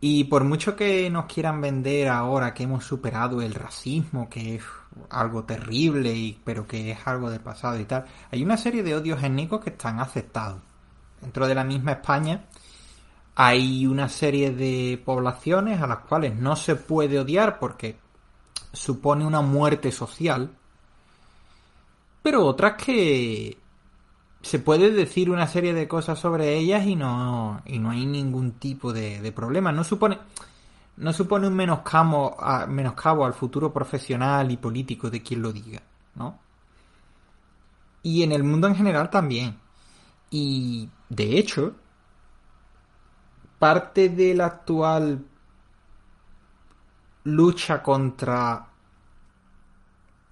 [0.00, 4.64] Y por mucho que nos quieran vender ahora que hemos superado el racismo, que es
[5.10, 8.96] algo terrible, y, pero que es algo del pasado y tal, hay una serie de
[8.96, 10.60] odios étnicos que están aceptados.
[11.22, 12.44] Dentro de la misma España
[13.34, 17.96] hay una serie de poblaciones a las cuales no se puede odiar porque
[18.72, 20.50] supone una muerte social,
[22.22, 23.56] pero otras que
[24.42, 28.52] se puede decir una serie de cosas sobre ellas y no, y no hay ningún
[28.52, 29.70] tipo de, problema.
[29.72, 30.18] No supone,
[30.96, 35.82] no supone un menoscabo, a, menoscabo al futuro profesional y político de quien lo diga,
[36.16, 36.38] ¿no?
[38.02, 39.61] Y en el mundo en general también.
[40.32, 41.74] Y de hecho,
[43.58, 45.26] parte de la actual
[47.24, 48.66] lucha contra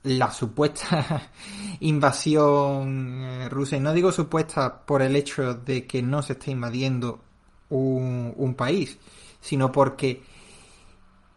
[0.05, 1.31] la supuesta
[1.81, 6.51] invasión eh, rusa, y no digo supuesta por el hecho de que no se esté
[6.51, 7.21] invadiendo
[7.69, 8.99] un, país,
[9.41, 10.25] sino porque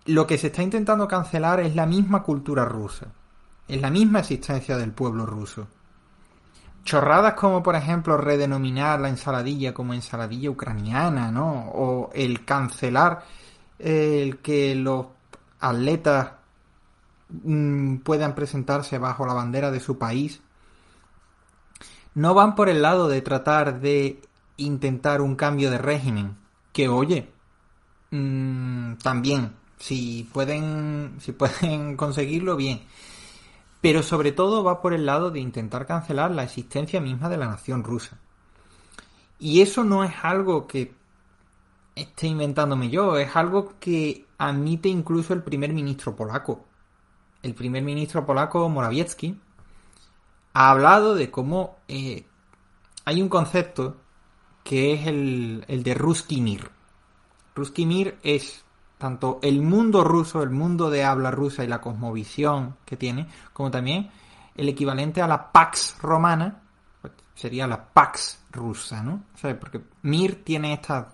[0.05, 3.07] lo que se está intentando cancelar es la misma cultura rusa,
[3.67, 5.67] es la misma existencia del pueblo ruso.
[6.83, 11.69] Chorradas como, por ejemplo, redenominar la ensaladilla como ensaladilla ucraniana, ¿no?
[11.69, 13.23] O el cancelar
[13.79, 15.07] el que los
[15.59, 16.31] atletas
[17.41, 20.41] Mm, puedan presentarse bajo la bandera de su país,
[22.13, 24.21] no van por el lado de tratar de
[24.57, 26.37] intentar un cambio de régimen.
[26.71, 27.31] Que oye,
[28.11, 32.81] mm, también, si pueden, si pueden conseguirlo, bien.
[33.83, 37.45] Pero sobre todo va por el lado de intentar cancelar la existencia misma de la
[37.47, 38.17] nación rusa.
[39.37, 40.95] Y eso no es algo que
[41.93, 46.65] esté inventándome yo, es algo que admite incluso el primer ministro polaco
[47.43, 49.37] el primer ministro polaco Morawiecki
[50.53, 52.25] ha hablado de cómo eh,
[53.05, 53.97] hay un concepto
[54.63, 56.69] que es el, el de Ruski Mir.
[57.53, 58.63] Ruski Mir es
[59.03, 63.69] tanto el mundo ruso, el mundo de habla rusa y la cosmovisión que tiene, como
[63.69, 64.09] también
[64.55, 66.61] el equivalente a la Pax romana,
[67.01, 69.25] pues, sería la Pax rusa, ¿no?
[69.59, 71.07] Porque Mir tiene estas,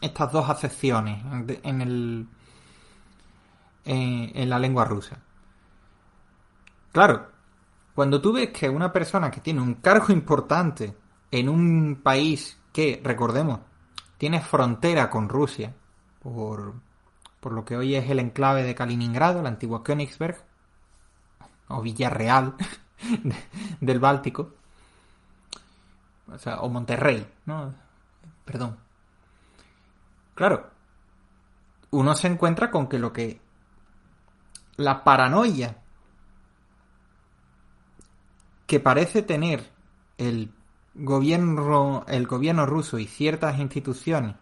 [0.00, 1.24] estas dos acepciones
[1.64, 2.28] en, el,
[3.84, 5.18] en la lengua rusa.
[6.92, 7.32] Claro,
[7.96, 10.94] cuando tú ves que una persona que tiene un cargo importante
[11.32, 13.58] en un país que, recordemos,
[14.18, 15.74] tiene frontera con Rusia,
[16.22, 16.74] por,
[17.44, 20.42] por lo que hoy es el enclave de Kaliningrado, el antiguo Königsberg,
[21.68, 22.54] o Villarreal
[23.82, 24.54] del Báltico,
[26.26, 27.74] o sea, o Monterrey, ¿no?
[28.46, 28.78] Perdón.
[30.34, 30.70] Claro,
[31.90, 33.42] uno se encuentra con que lo que
[34.76, 35.76] la paranoia
[38.66, 39.70] que parece tener
[40.16, 40.50] el
[40.94, 44.36] gobierno, el gobierno ruso y ciertas instituciones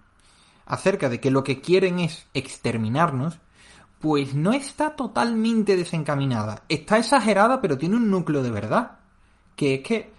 [0.66, 3.38] acerca de que lo que quieren es exterminarnos,
[4.00, 6.64] pues no está totalmente desencaminada.
[6.68, 8.98] Está exagerada, pero tiene un núcleo de verdad.
[9.54, 10.12] Que es que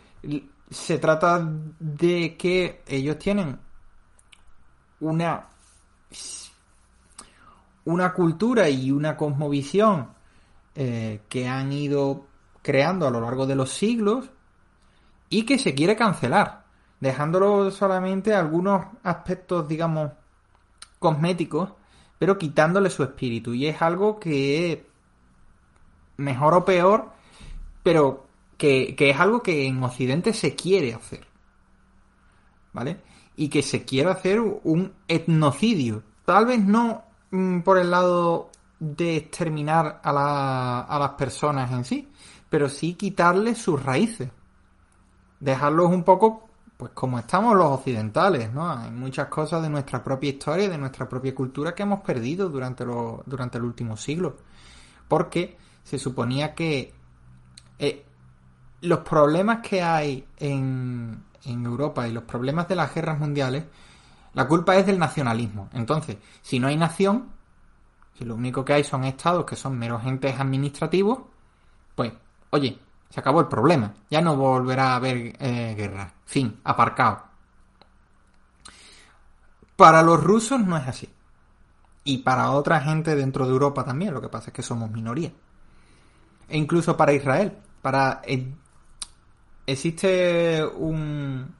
[0.69, 1.47] se trata
[1.79, 3.59] de que ellos tienen
[4.99, 5.47] una
[7.85, 10.09] una cultura y una cosmovisión
[10.75, 12.27] eh, que han ido
[12.61, 14.29] creando a lo largo de los siglos
[15.29, 16.65] y que se quiere cancelar,
[16.99, 20.11] dejándolo solamente algunos aspectos, digamos,
[21.03, 21.73] cosméticos,
[22.17, 23.53] pero quitándole su espíritu.
[23.53, 24.87] Y es algo que
[26.15, 27.11] mejor o peor,
[27.83, 28.25] pero
[28.57, 31.27] que, que es algo que en Occidente se quiere hacer.
[32.71, 33.01] ¿Vale?
[33.35, 36.01] Y que se quiere hacer un etnocidio.
[36.23, 38.49] Tal vez no mm, por el lado
[38.79, 42.09] de exterminar a, a las personas en sí,
[42.49, 44.29] pero sí quitarles sus raíces.
[45.41, 46.47] Dejarlos un poco,
[46.83, 48.69] pues como estamos los occidentales, ¿no?
[48.69, 52.49] Hay muchas cosas de nuestra propia historia y de nuestra propia cultura que hemos perdido
[52.49, 54.35] durante, lo, durante el último siglo.
[55.07, 56.93] Porque se suponía que
[57.79, 58.05] eh,
[58.81, 63.63] los problemas que hay en, en Europa y los problemas de las guerras mundiales,
[64.33, 65.69] la culpa es del nacionalismo.
[65.71, 67.29] Entonces, si no hay nación,
[68.19, 71.19] si lo único que hay son estados que son meros entes administrativos,
[71.95, 72.11] pues
[72.53, 72.77] Oye,
[73.13, 73.93] se acabó el problema.
[74.09, 76.13] Ya no volverá a haber eh, guerra.
[76.25, 77.23] Fin, aparcado.
[79.75, 81.07] Para los rusos no es así.
[82.03, 84.15] Y para otra gente dentro de Europa también.
[84.15, 85.31] Lo que pasa es que somos minoría.
[86.49, 87.55] E incluso para Israel.
[87.83, 88.23] Para.
[89.67, 91.53] existe un.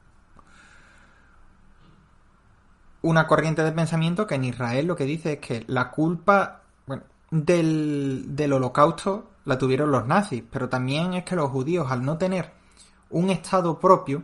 [3.03, 6.61] una corriente de pensamiento que en Israel lo que dice es que la culpa
[7.29, 12.17] del, del holocausto la tuvieron los nazis, pero también es que los judíos al no
[12.17, 12.53] tener
[13.09, 14.23] un estado propio,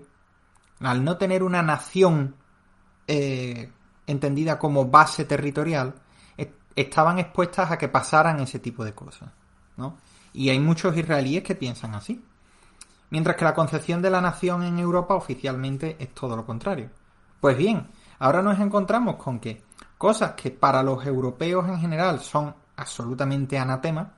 [0.80, 2.36] al no tener una nación
[3.08, 3.72] eh,
[4.08, 5.96] entendida como base territorial,
[6.76, 9.30] estaban expuestas a que pasaran ese tipo de cosas,
[9.76, 9.98] ¿no?
[10.32, 12.24] Y hay muchos israelíes que piensan así.
[13.10, 16.92] Mientras que la concepción de la nación en Europa oficialmente es todo lo contrario.
[17.42, 17.88] Pues bien,
[18.20, 19.64] ahora nos encontramos con que
[19.98, 24.14] cosas que para los europeos en general son absolutamente anatema,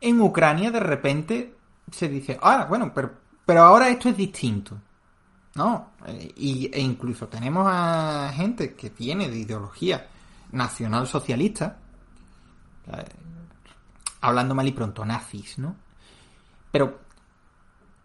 [0.00, 1.54] en Ucrania de repente
[1.90, 3.10] se dice, ah, bueno, pero,
[3.44, 4.78] pero ahora esto es distinto.
[5.54, 5.90] ¿No?
[6.06, 10.06] Eh, y, e incluso tenemos a gente que viene de ideología
[10.52, 11.76] nacional socialista,
[12.86, 13.04] eh,
[14.20, 15.74] hablando mal y pronto, nazis, ¿no?
[16.70, 17.00] Pero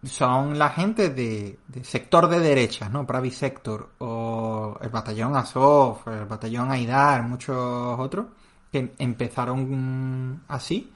[0.03, 3.05] son la gente de, sector de derechas, ¿no?
[3.05, 8.25] Pravi Sector, o el batallón Azov, el batallón Aidar, muchos otros,
[8.71, 10.91] que empezaron así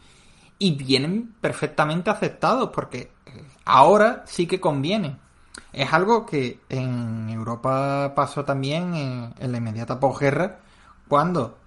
[0.59, 3.11] y vienen perfectamente aceptados porque
[3.65, 5.17] ahora sí que conviene.
[5.71, 10.59] Es algo que en Europa pasó también en, la inmediata posguerra,
[11.07, 11.57] cuando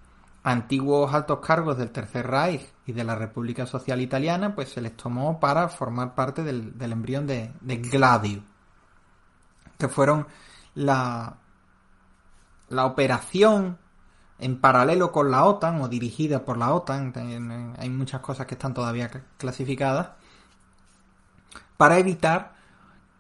[0.43, 4.97] antiguos altos cargos del Tercer Reich y de la República Social Italiana, pues se les
[4.97, 8.43] tomó para formar parte del, embrión de, de, Gladio,
[9.79, 10.27] que fueron
[10.75, 11.37] la,
[12.69, 13.79] la operación
[14.43, 18.75] en paralelo con la OTAN o dirigida por la OTAN, hay muchas cosas que están
[18.75, 20.11] todavía clasificadas,
[21.77, 22.55] para evitar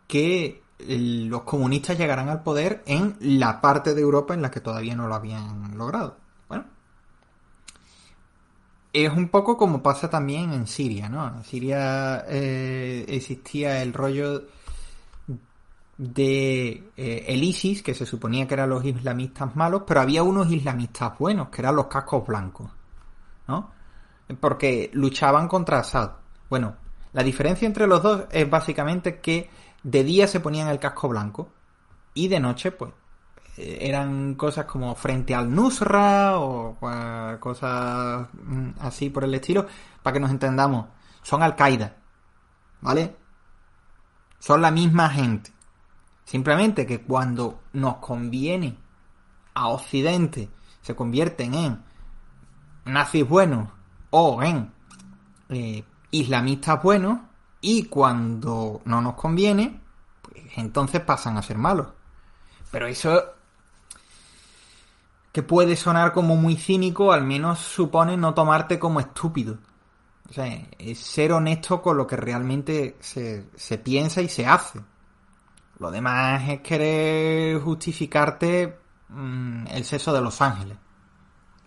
[0.08, 4.96] que los comunistas llegaran al poder en la parte de Europa en la que todavía
[4.96, 6.16] no lo habían logrado.
[6.48, 6.64] Bueno,
[8.92, 11.26] es un poco como pasa también en Siria, ¿no?
[11.28, 14.42] En Siria eh, existía el rollo
[16.02, 20.50] de eh, el ISIS, que se suponía que eran los islamistas malos, pero había unos
[20.50, 22.70] islamistas buenos, que eran los cascos blancos,
[23.46, 23.70] ¿no?
[24.40, 26.10] Porque luchaban contra Assad.
[26.50, 26.74] Bueno,
[27.12, 29.48] la diferencia entre los dos es básicamente que
[29.84, 31.50] de día se ponían el casco blanco
[32.14, 32.90] y de noche, pues,
[33.56, 36.78] eh, eran cosas como frente al Nusra o
[37.38, 39.66] cosas mm, así por el estilo,
[40.02, 40.86] para que nos entendamos.
[41.22, 41.94] Son Al-Qaeda,
[42.80, 43.14] ¿vale?
[44.40, 45.52] Son la misma gente.
[46.24, 48.76] Simplemente que cuando nos conviene
[49.54, 50.48] a Occidente
[50.80, 51.82] se convierten en
[52.84, 53.68] nazis buenos
[54.10, 54.72] o en
[55.48, 57.18] eh, islamistas buenos
[57.60, 59.80] y cuando no nos conviene,
[60.22, 61.88] pues entonces pasan a ser malos.
[62.70, 63.22] Pero eso
[65.32, 69.58] que puede sonar como muy cínico, al menos supone no tomarte como estúpido.
[70.28, 70.46] O sea,
[70.78, 74.80] es ser honesto con lo que realmente se, se piensa y se hace.
[75.82, 78.78] Lo demás es querer justificarte
[79.08, 80.78] mm, el sexo de los ángeles.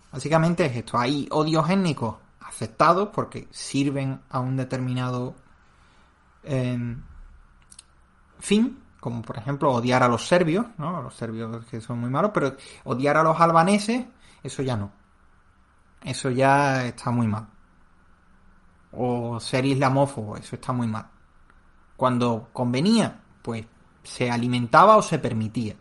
[0.10, 0.98] Básicamente es esto.
[0.98, 5.36] Hay odios étnicos aceptados porque sirven a un determinado
[6.44, 7.04] em,
[8.40, 11.02] fin, como por ejemplo odiar a los serbios, ¿no?
[11.02, 12.56] Los serbios que son muy malos, pero
[12.86, 14.06] odiar a los albaneses,
[14.42, 14.94] eso ya no.
[16.02, 17.48] Eso ya está muy mal.
[18.94, 21.08] O ser islamófobo, eso está muy mal.
[21.98, 23.66] Cuando convenía, pues
[24.06, 25.76] se alimentaba o se permitía.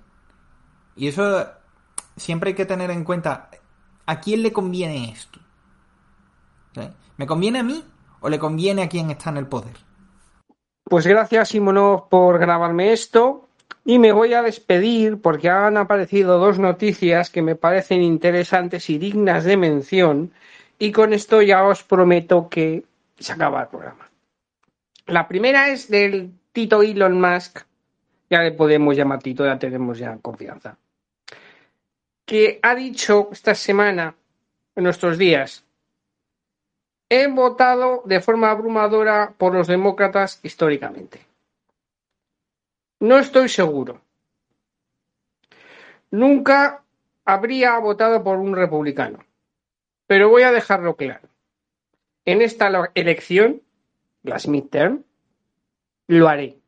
[0.96, 1.46] Y eso
[2.16, 3.50] siempre hay que tener en cuenta,
[4.06, 5.40] ¿a quién le conviene esto?
[7.16, 7.84] ¿Me conviene a mí
[8.20, 9.76] o le conviene a quien está en el poder?
[10.84, 13.48] Pues gracias, Simonov, por grabarme esto.
[13.84, 18.98] Y me voy a despedir porque han aparecido dos noticias que me parecen interesantes y
[18.98, 20.32] dignas de mención.
[20.78, 22.84] Y con esto ya os prometo que
[23.18, 24.10] se acaba el programa.
[25.06, 27.60] La primera es del Tito Elon Musk,
[28.30, 30.76] ya le podemos llamar Tito, ya tenemos ya confianza,
[32.24, 34.14] que ha dicho esta semana,
[34.76, 35.64] en nuestros días,
[37.08, 41.24] he votado de forma abrumadora por los demócratas históricamente.
[43.00, 44.00] No estoy seguro.
[46.10, 46.82] Nunca
[47.24, 49.18] habría votado por un republicano.
[50.06, 51.28] Pero voy a dejarlo claro.
[52.24, 53.62] En esta elección,
[54.22, 55.04] las midterm,
[56.06, 56.58] lo haré.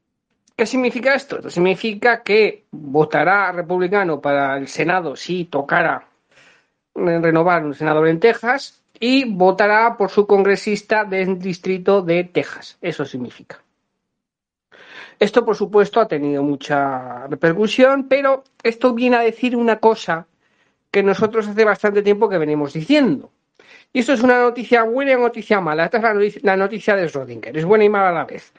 [0.56, 1.36] ¿Qué significa esto?
[1.36, 6.08] Esto significa que votará republicano para el Senado si tocara
[6.94, 12.78] renovar un senador en Texas y votará por su congresista del distrito de Texas.
[12.80, 13.62] Eso significa.
[15.18, 20.26] Esto, por supuesto, ha tenido mucha repercusión, pero esto viene a decir una cosa
[20.90, 23.30] que nosotros hace bastante tiempo que venimos diciendo.
[23.92, 25.84] Y esto es una noticia buena y una noticia mala.
[25.84, 27.54] Esta es la noticia, de Schrödinger.
[27.56, 28.54] Es buena y mala a la vez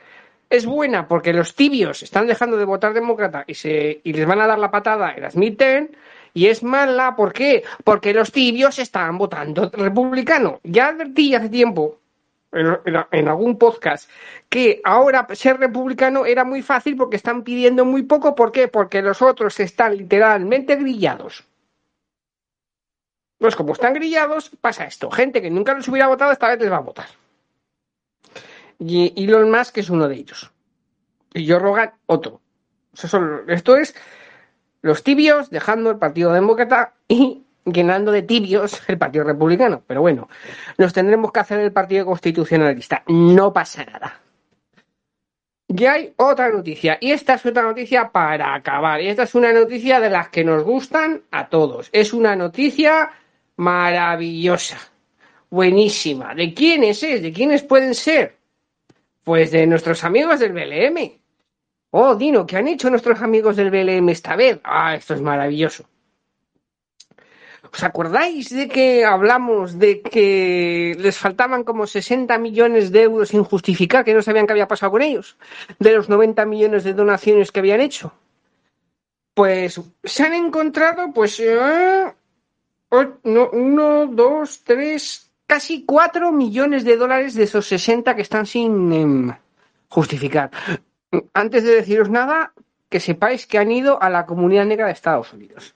[0.50, 4.42] es buena porque los tibios están dejando de votar demócrata y, se, y les van
[4.42, 5.90] a dar la patada en las midterm
[6.34, 7.64] Y es mala, ¿por qué?
[7.84, 10.60] Porque los tibios estaban votando republicano.
[10.64, 12.00] Ya advertí hace tiempo,
[12.52, 12.78] en,
[13.12, 14.10] en, algún podcast,
[14.50, 18.36] que ahora ser republicano era muy fácil porque están pidiendo muy poco.
[18.36, 18.68] ¿Por qué?
[18.68, 21.44] Porque los otros están literalmente grillados.
[23.38, 25.12] Pues como están grillados, pasa esto.
[25.12, 27.08] Gente que nunca los hubiera votado, esta vez les va a votar.
[28.80, 30.52] Y Elon Musk es uno de ellos.
[31.34, 32.42] Y yo Rogan, otro.
[33.48, 33.96] esto es
[34.82, 39.84] los tibios dejando el Partido Demócrata y llenando de tibios el Partido Republicano.
[39.86, 40.30] Pero bueno,
[40.78, 43.04] nos tendremos que hacer el Partido Constitucionalista.
[43.08, 44.22] No pasa nada.
[45.70, 49.02] Y hay otra noticia, y esta es otra noticia para acabar.
[49.02, 51.90] Y esta es una noticia de las que nos gustan a todos.
[51.92, 53.12] Es una noticia
[53.58, 54.78] maravillosa,
[55.50, 56.34] buenísima.
[56.34, 57.22] ¿De quiénes es?
[57.22, 58.37] ¿De quiénes pueden ser?
[59.28, 61.20] Pues de nuestros amigos del BLM.
[61.92, 64.62] Oh, Dino, ¿qué han hecho nuestros amigos del BLM esta vez?
[64.64, 65.84] Ah, esto es maravilloso.
[67.70, 73.44] ¿Os acordáis de que hablamos de que les faltaban como 60 millones de euros sin
[73.44, 75.38] justificar, que no sabían qué había pasado con ellos?
[75.78, 78.14] De los 90 millones de donaciones que habían hecho.
[79.34, 82.14] Pues se han encontrado, pues, eh,
[83.24, 89.36] uno, dos, tres, casi cuatro millones de dólares de esos 60 que están sin em,
[89.90, 90.52] justificar.
[91.34, 92.54] Antes de deciros nada,
[92.90, 95.74] que sepáis que han ido a la comunidad negra de Estados Unidos.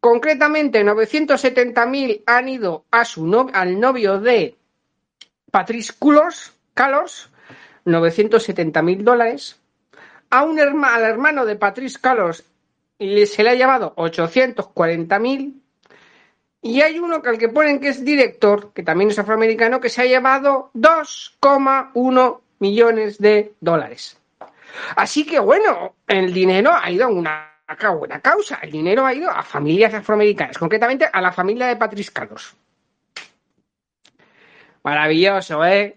[0.00, 4.56] Concretamente, 970.000 han ido a su al novio de
[5.50, 7.30] Patrice Culos, Calos,
[7.84, 9.60] 970.000 dólares.
[10.30, 12.44] A un al hermano de Patrice Calos
[12.98, 15.61] se le ha llevado 840.000
[16.62, 19.88] y hay uno que al que ponen que es director, que también es afroamericano, que
[19.88, 24.18] se ha llevado 2,1 millones de dólares.
[24.96, 27.52] Así que bueno, el dinero ha ido a una
[27.98, 28.58] buena causa.
[28.62, 32.54] El dinero ha ido a familias afroamericanas, concretamente a la familia de Patrice Carlos.
[34.82, 35.94] Maravilloso, ¿eh?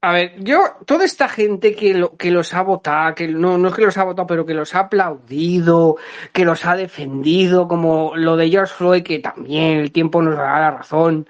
[0.00, 3.74] A ver, yo, toda esta gente que, que los ha votado, que no, no es
[3.74, 5.96] que los ha votado, pero que los ha aplaudido,
[6.32, 10.60] que los ha defendido, como lo de George Floyd, que también el tiempo nos dará
[10.60, 11.28] la razón.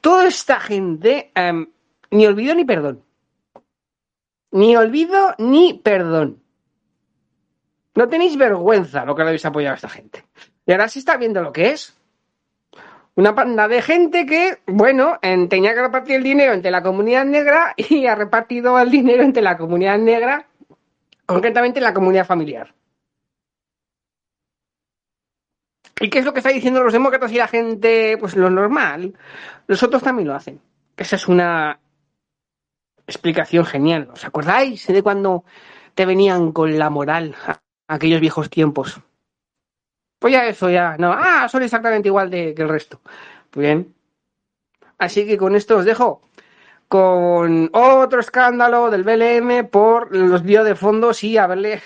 [0.00, 1.66] Toda esta gente, em,
[2.12, 3.02] ni olvido ni perdón.
[4.52, 6.40] Ni olvido ni perdón.
[7.96, 10.24] No tenéis vergüenza lo que le habéis apoyado a esta gente.
[10.64, 11.95] Y ahora se está viendo lo que es.
[13.16, 17.74] Una panda de gente que, bueno, tenía que repartir el dinero entre la comunidad negra
[17.76, 20.46] y ha repartido el dinero entre la comunidad negra,
[21.24, 22.74] concretamente la comunidad familiar.
[25.98, 28.18] ¿Y qué es lo que está diciendo los demócratas y la gente?
[28.20, 29.14] Pues lo normal.
[29.66, 30.60] Los otros también lo hacen.
[30.94, 31.80] Esa es una
[33.06, 34.10] explicación genial.
[34.12, 35.44] ¿Os acordáis de cuando
[35.94, 37.34] te venían con la moral
[37.88, 39.00] aquellos viejos tiempos?
[40.18, 43.00] Pues ya eso, ya, no, ah, son exactamente igual de, que el resto.
[43.54, 43.94] Bien.
[44.98, 46.22] Así que con esto os dejo
[46.88, 51.82] con otro escándalo del BLM por los biodefondos y haberle...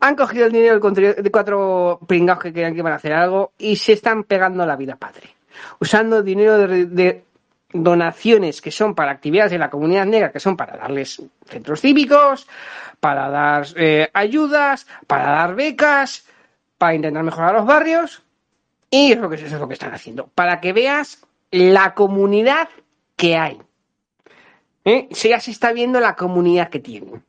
[0.00, 3.74] Han cogido el dinero de cuatro pringados que querían que iban a hacer algo y
[3.74, 5.34] se están pegando la vida padre.
[5.80, 7.24] Usando dinero de,
[7.72, 12.46] donaciones que son para actividades de la comunidad negra, que son para darles centros cívicos,
[13.00, 16.26] para dar eh, ayudas, para dar becas,
[16.82, 18.24] para intentar mejorar los barrios
[18.90, 22.68] y es lo que, es lo que están haciendo, para que veas la comunidad
[23.14, 23.62] que hay.
[24.84, 25.06] ¿Eh?
[25.12, 27.22] ya se está viendo la comunidad que tienen.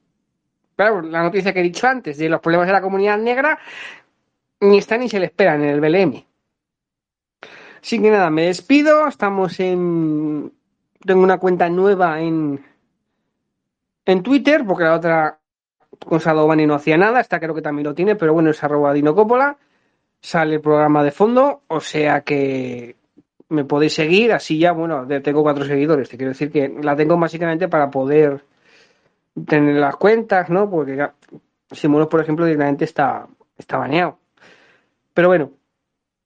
[0.76, 3.60] Claro, la noticia que he dicho antes de los problemas de la comunidad negra
[4.60, 6.26] ni está ni se le espera en el BLM.
[7.80, 9.08] Así que nada, me despido.
[9.08, 10.52] Estamos en.
[11.06, 12.66] Tengo una cuenta nueva en.
[14.04, 15.40] En Twitter, porque la otra
[16.06, 18.94] con Sadovani no hacía nada, esta creo que también lo tiene, pero bueno, es arroba
[19.14, 19.58] Coppola,
[20.22, 22.96] sale el programa de fondo, o sea que
[23.50, 27.18] me podéis seguir, así ya, bueno, tengo cuatro seguidores, te quiero decir que la tengo
[27.18, 28.44] básicamente para poder
[29.48, 30.70] tener las cuentas, ¿no?
[30.70, 31.10] Porque
[31.72, 33.28] Simonos, por ejemplo, directamente está,
[33.58, 34.20] está baneado.
[35.14, 35.52] Pero bueno,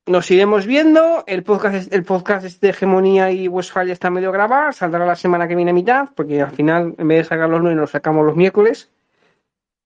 [0.06, 1.24] nos iremos viendo.
[1.28, 4.72] El podcast, el podcast de Hegemonía y Westfalia está medio grabado.
[4.72, 7.60] Saldrá la semana que viene a mitad, porque al final, en vez de sacar los
[7.60, 8.90] lunes, nos sacamos los miércoles.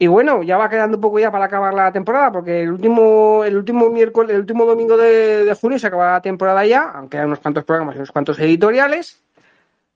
[0.01, 3.43] Y bueno, ya va quedando un poco ya para acabar la temporada, porque el último,
[3.43, 7.25] el último miércoles, el último domingo de, junio se acaba la temporada ya, aunque hay
[7.25, 9.21] unos cuantos programas y unos cuantos editoriales.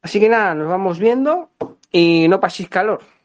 [0.04, 1.50] Así que nada, nos vamos viendo
[1.92, 3.02] y no paséis calor.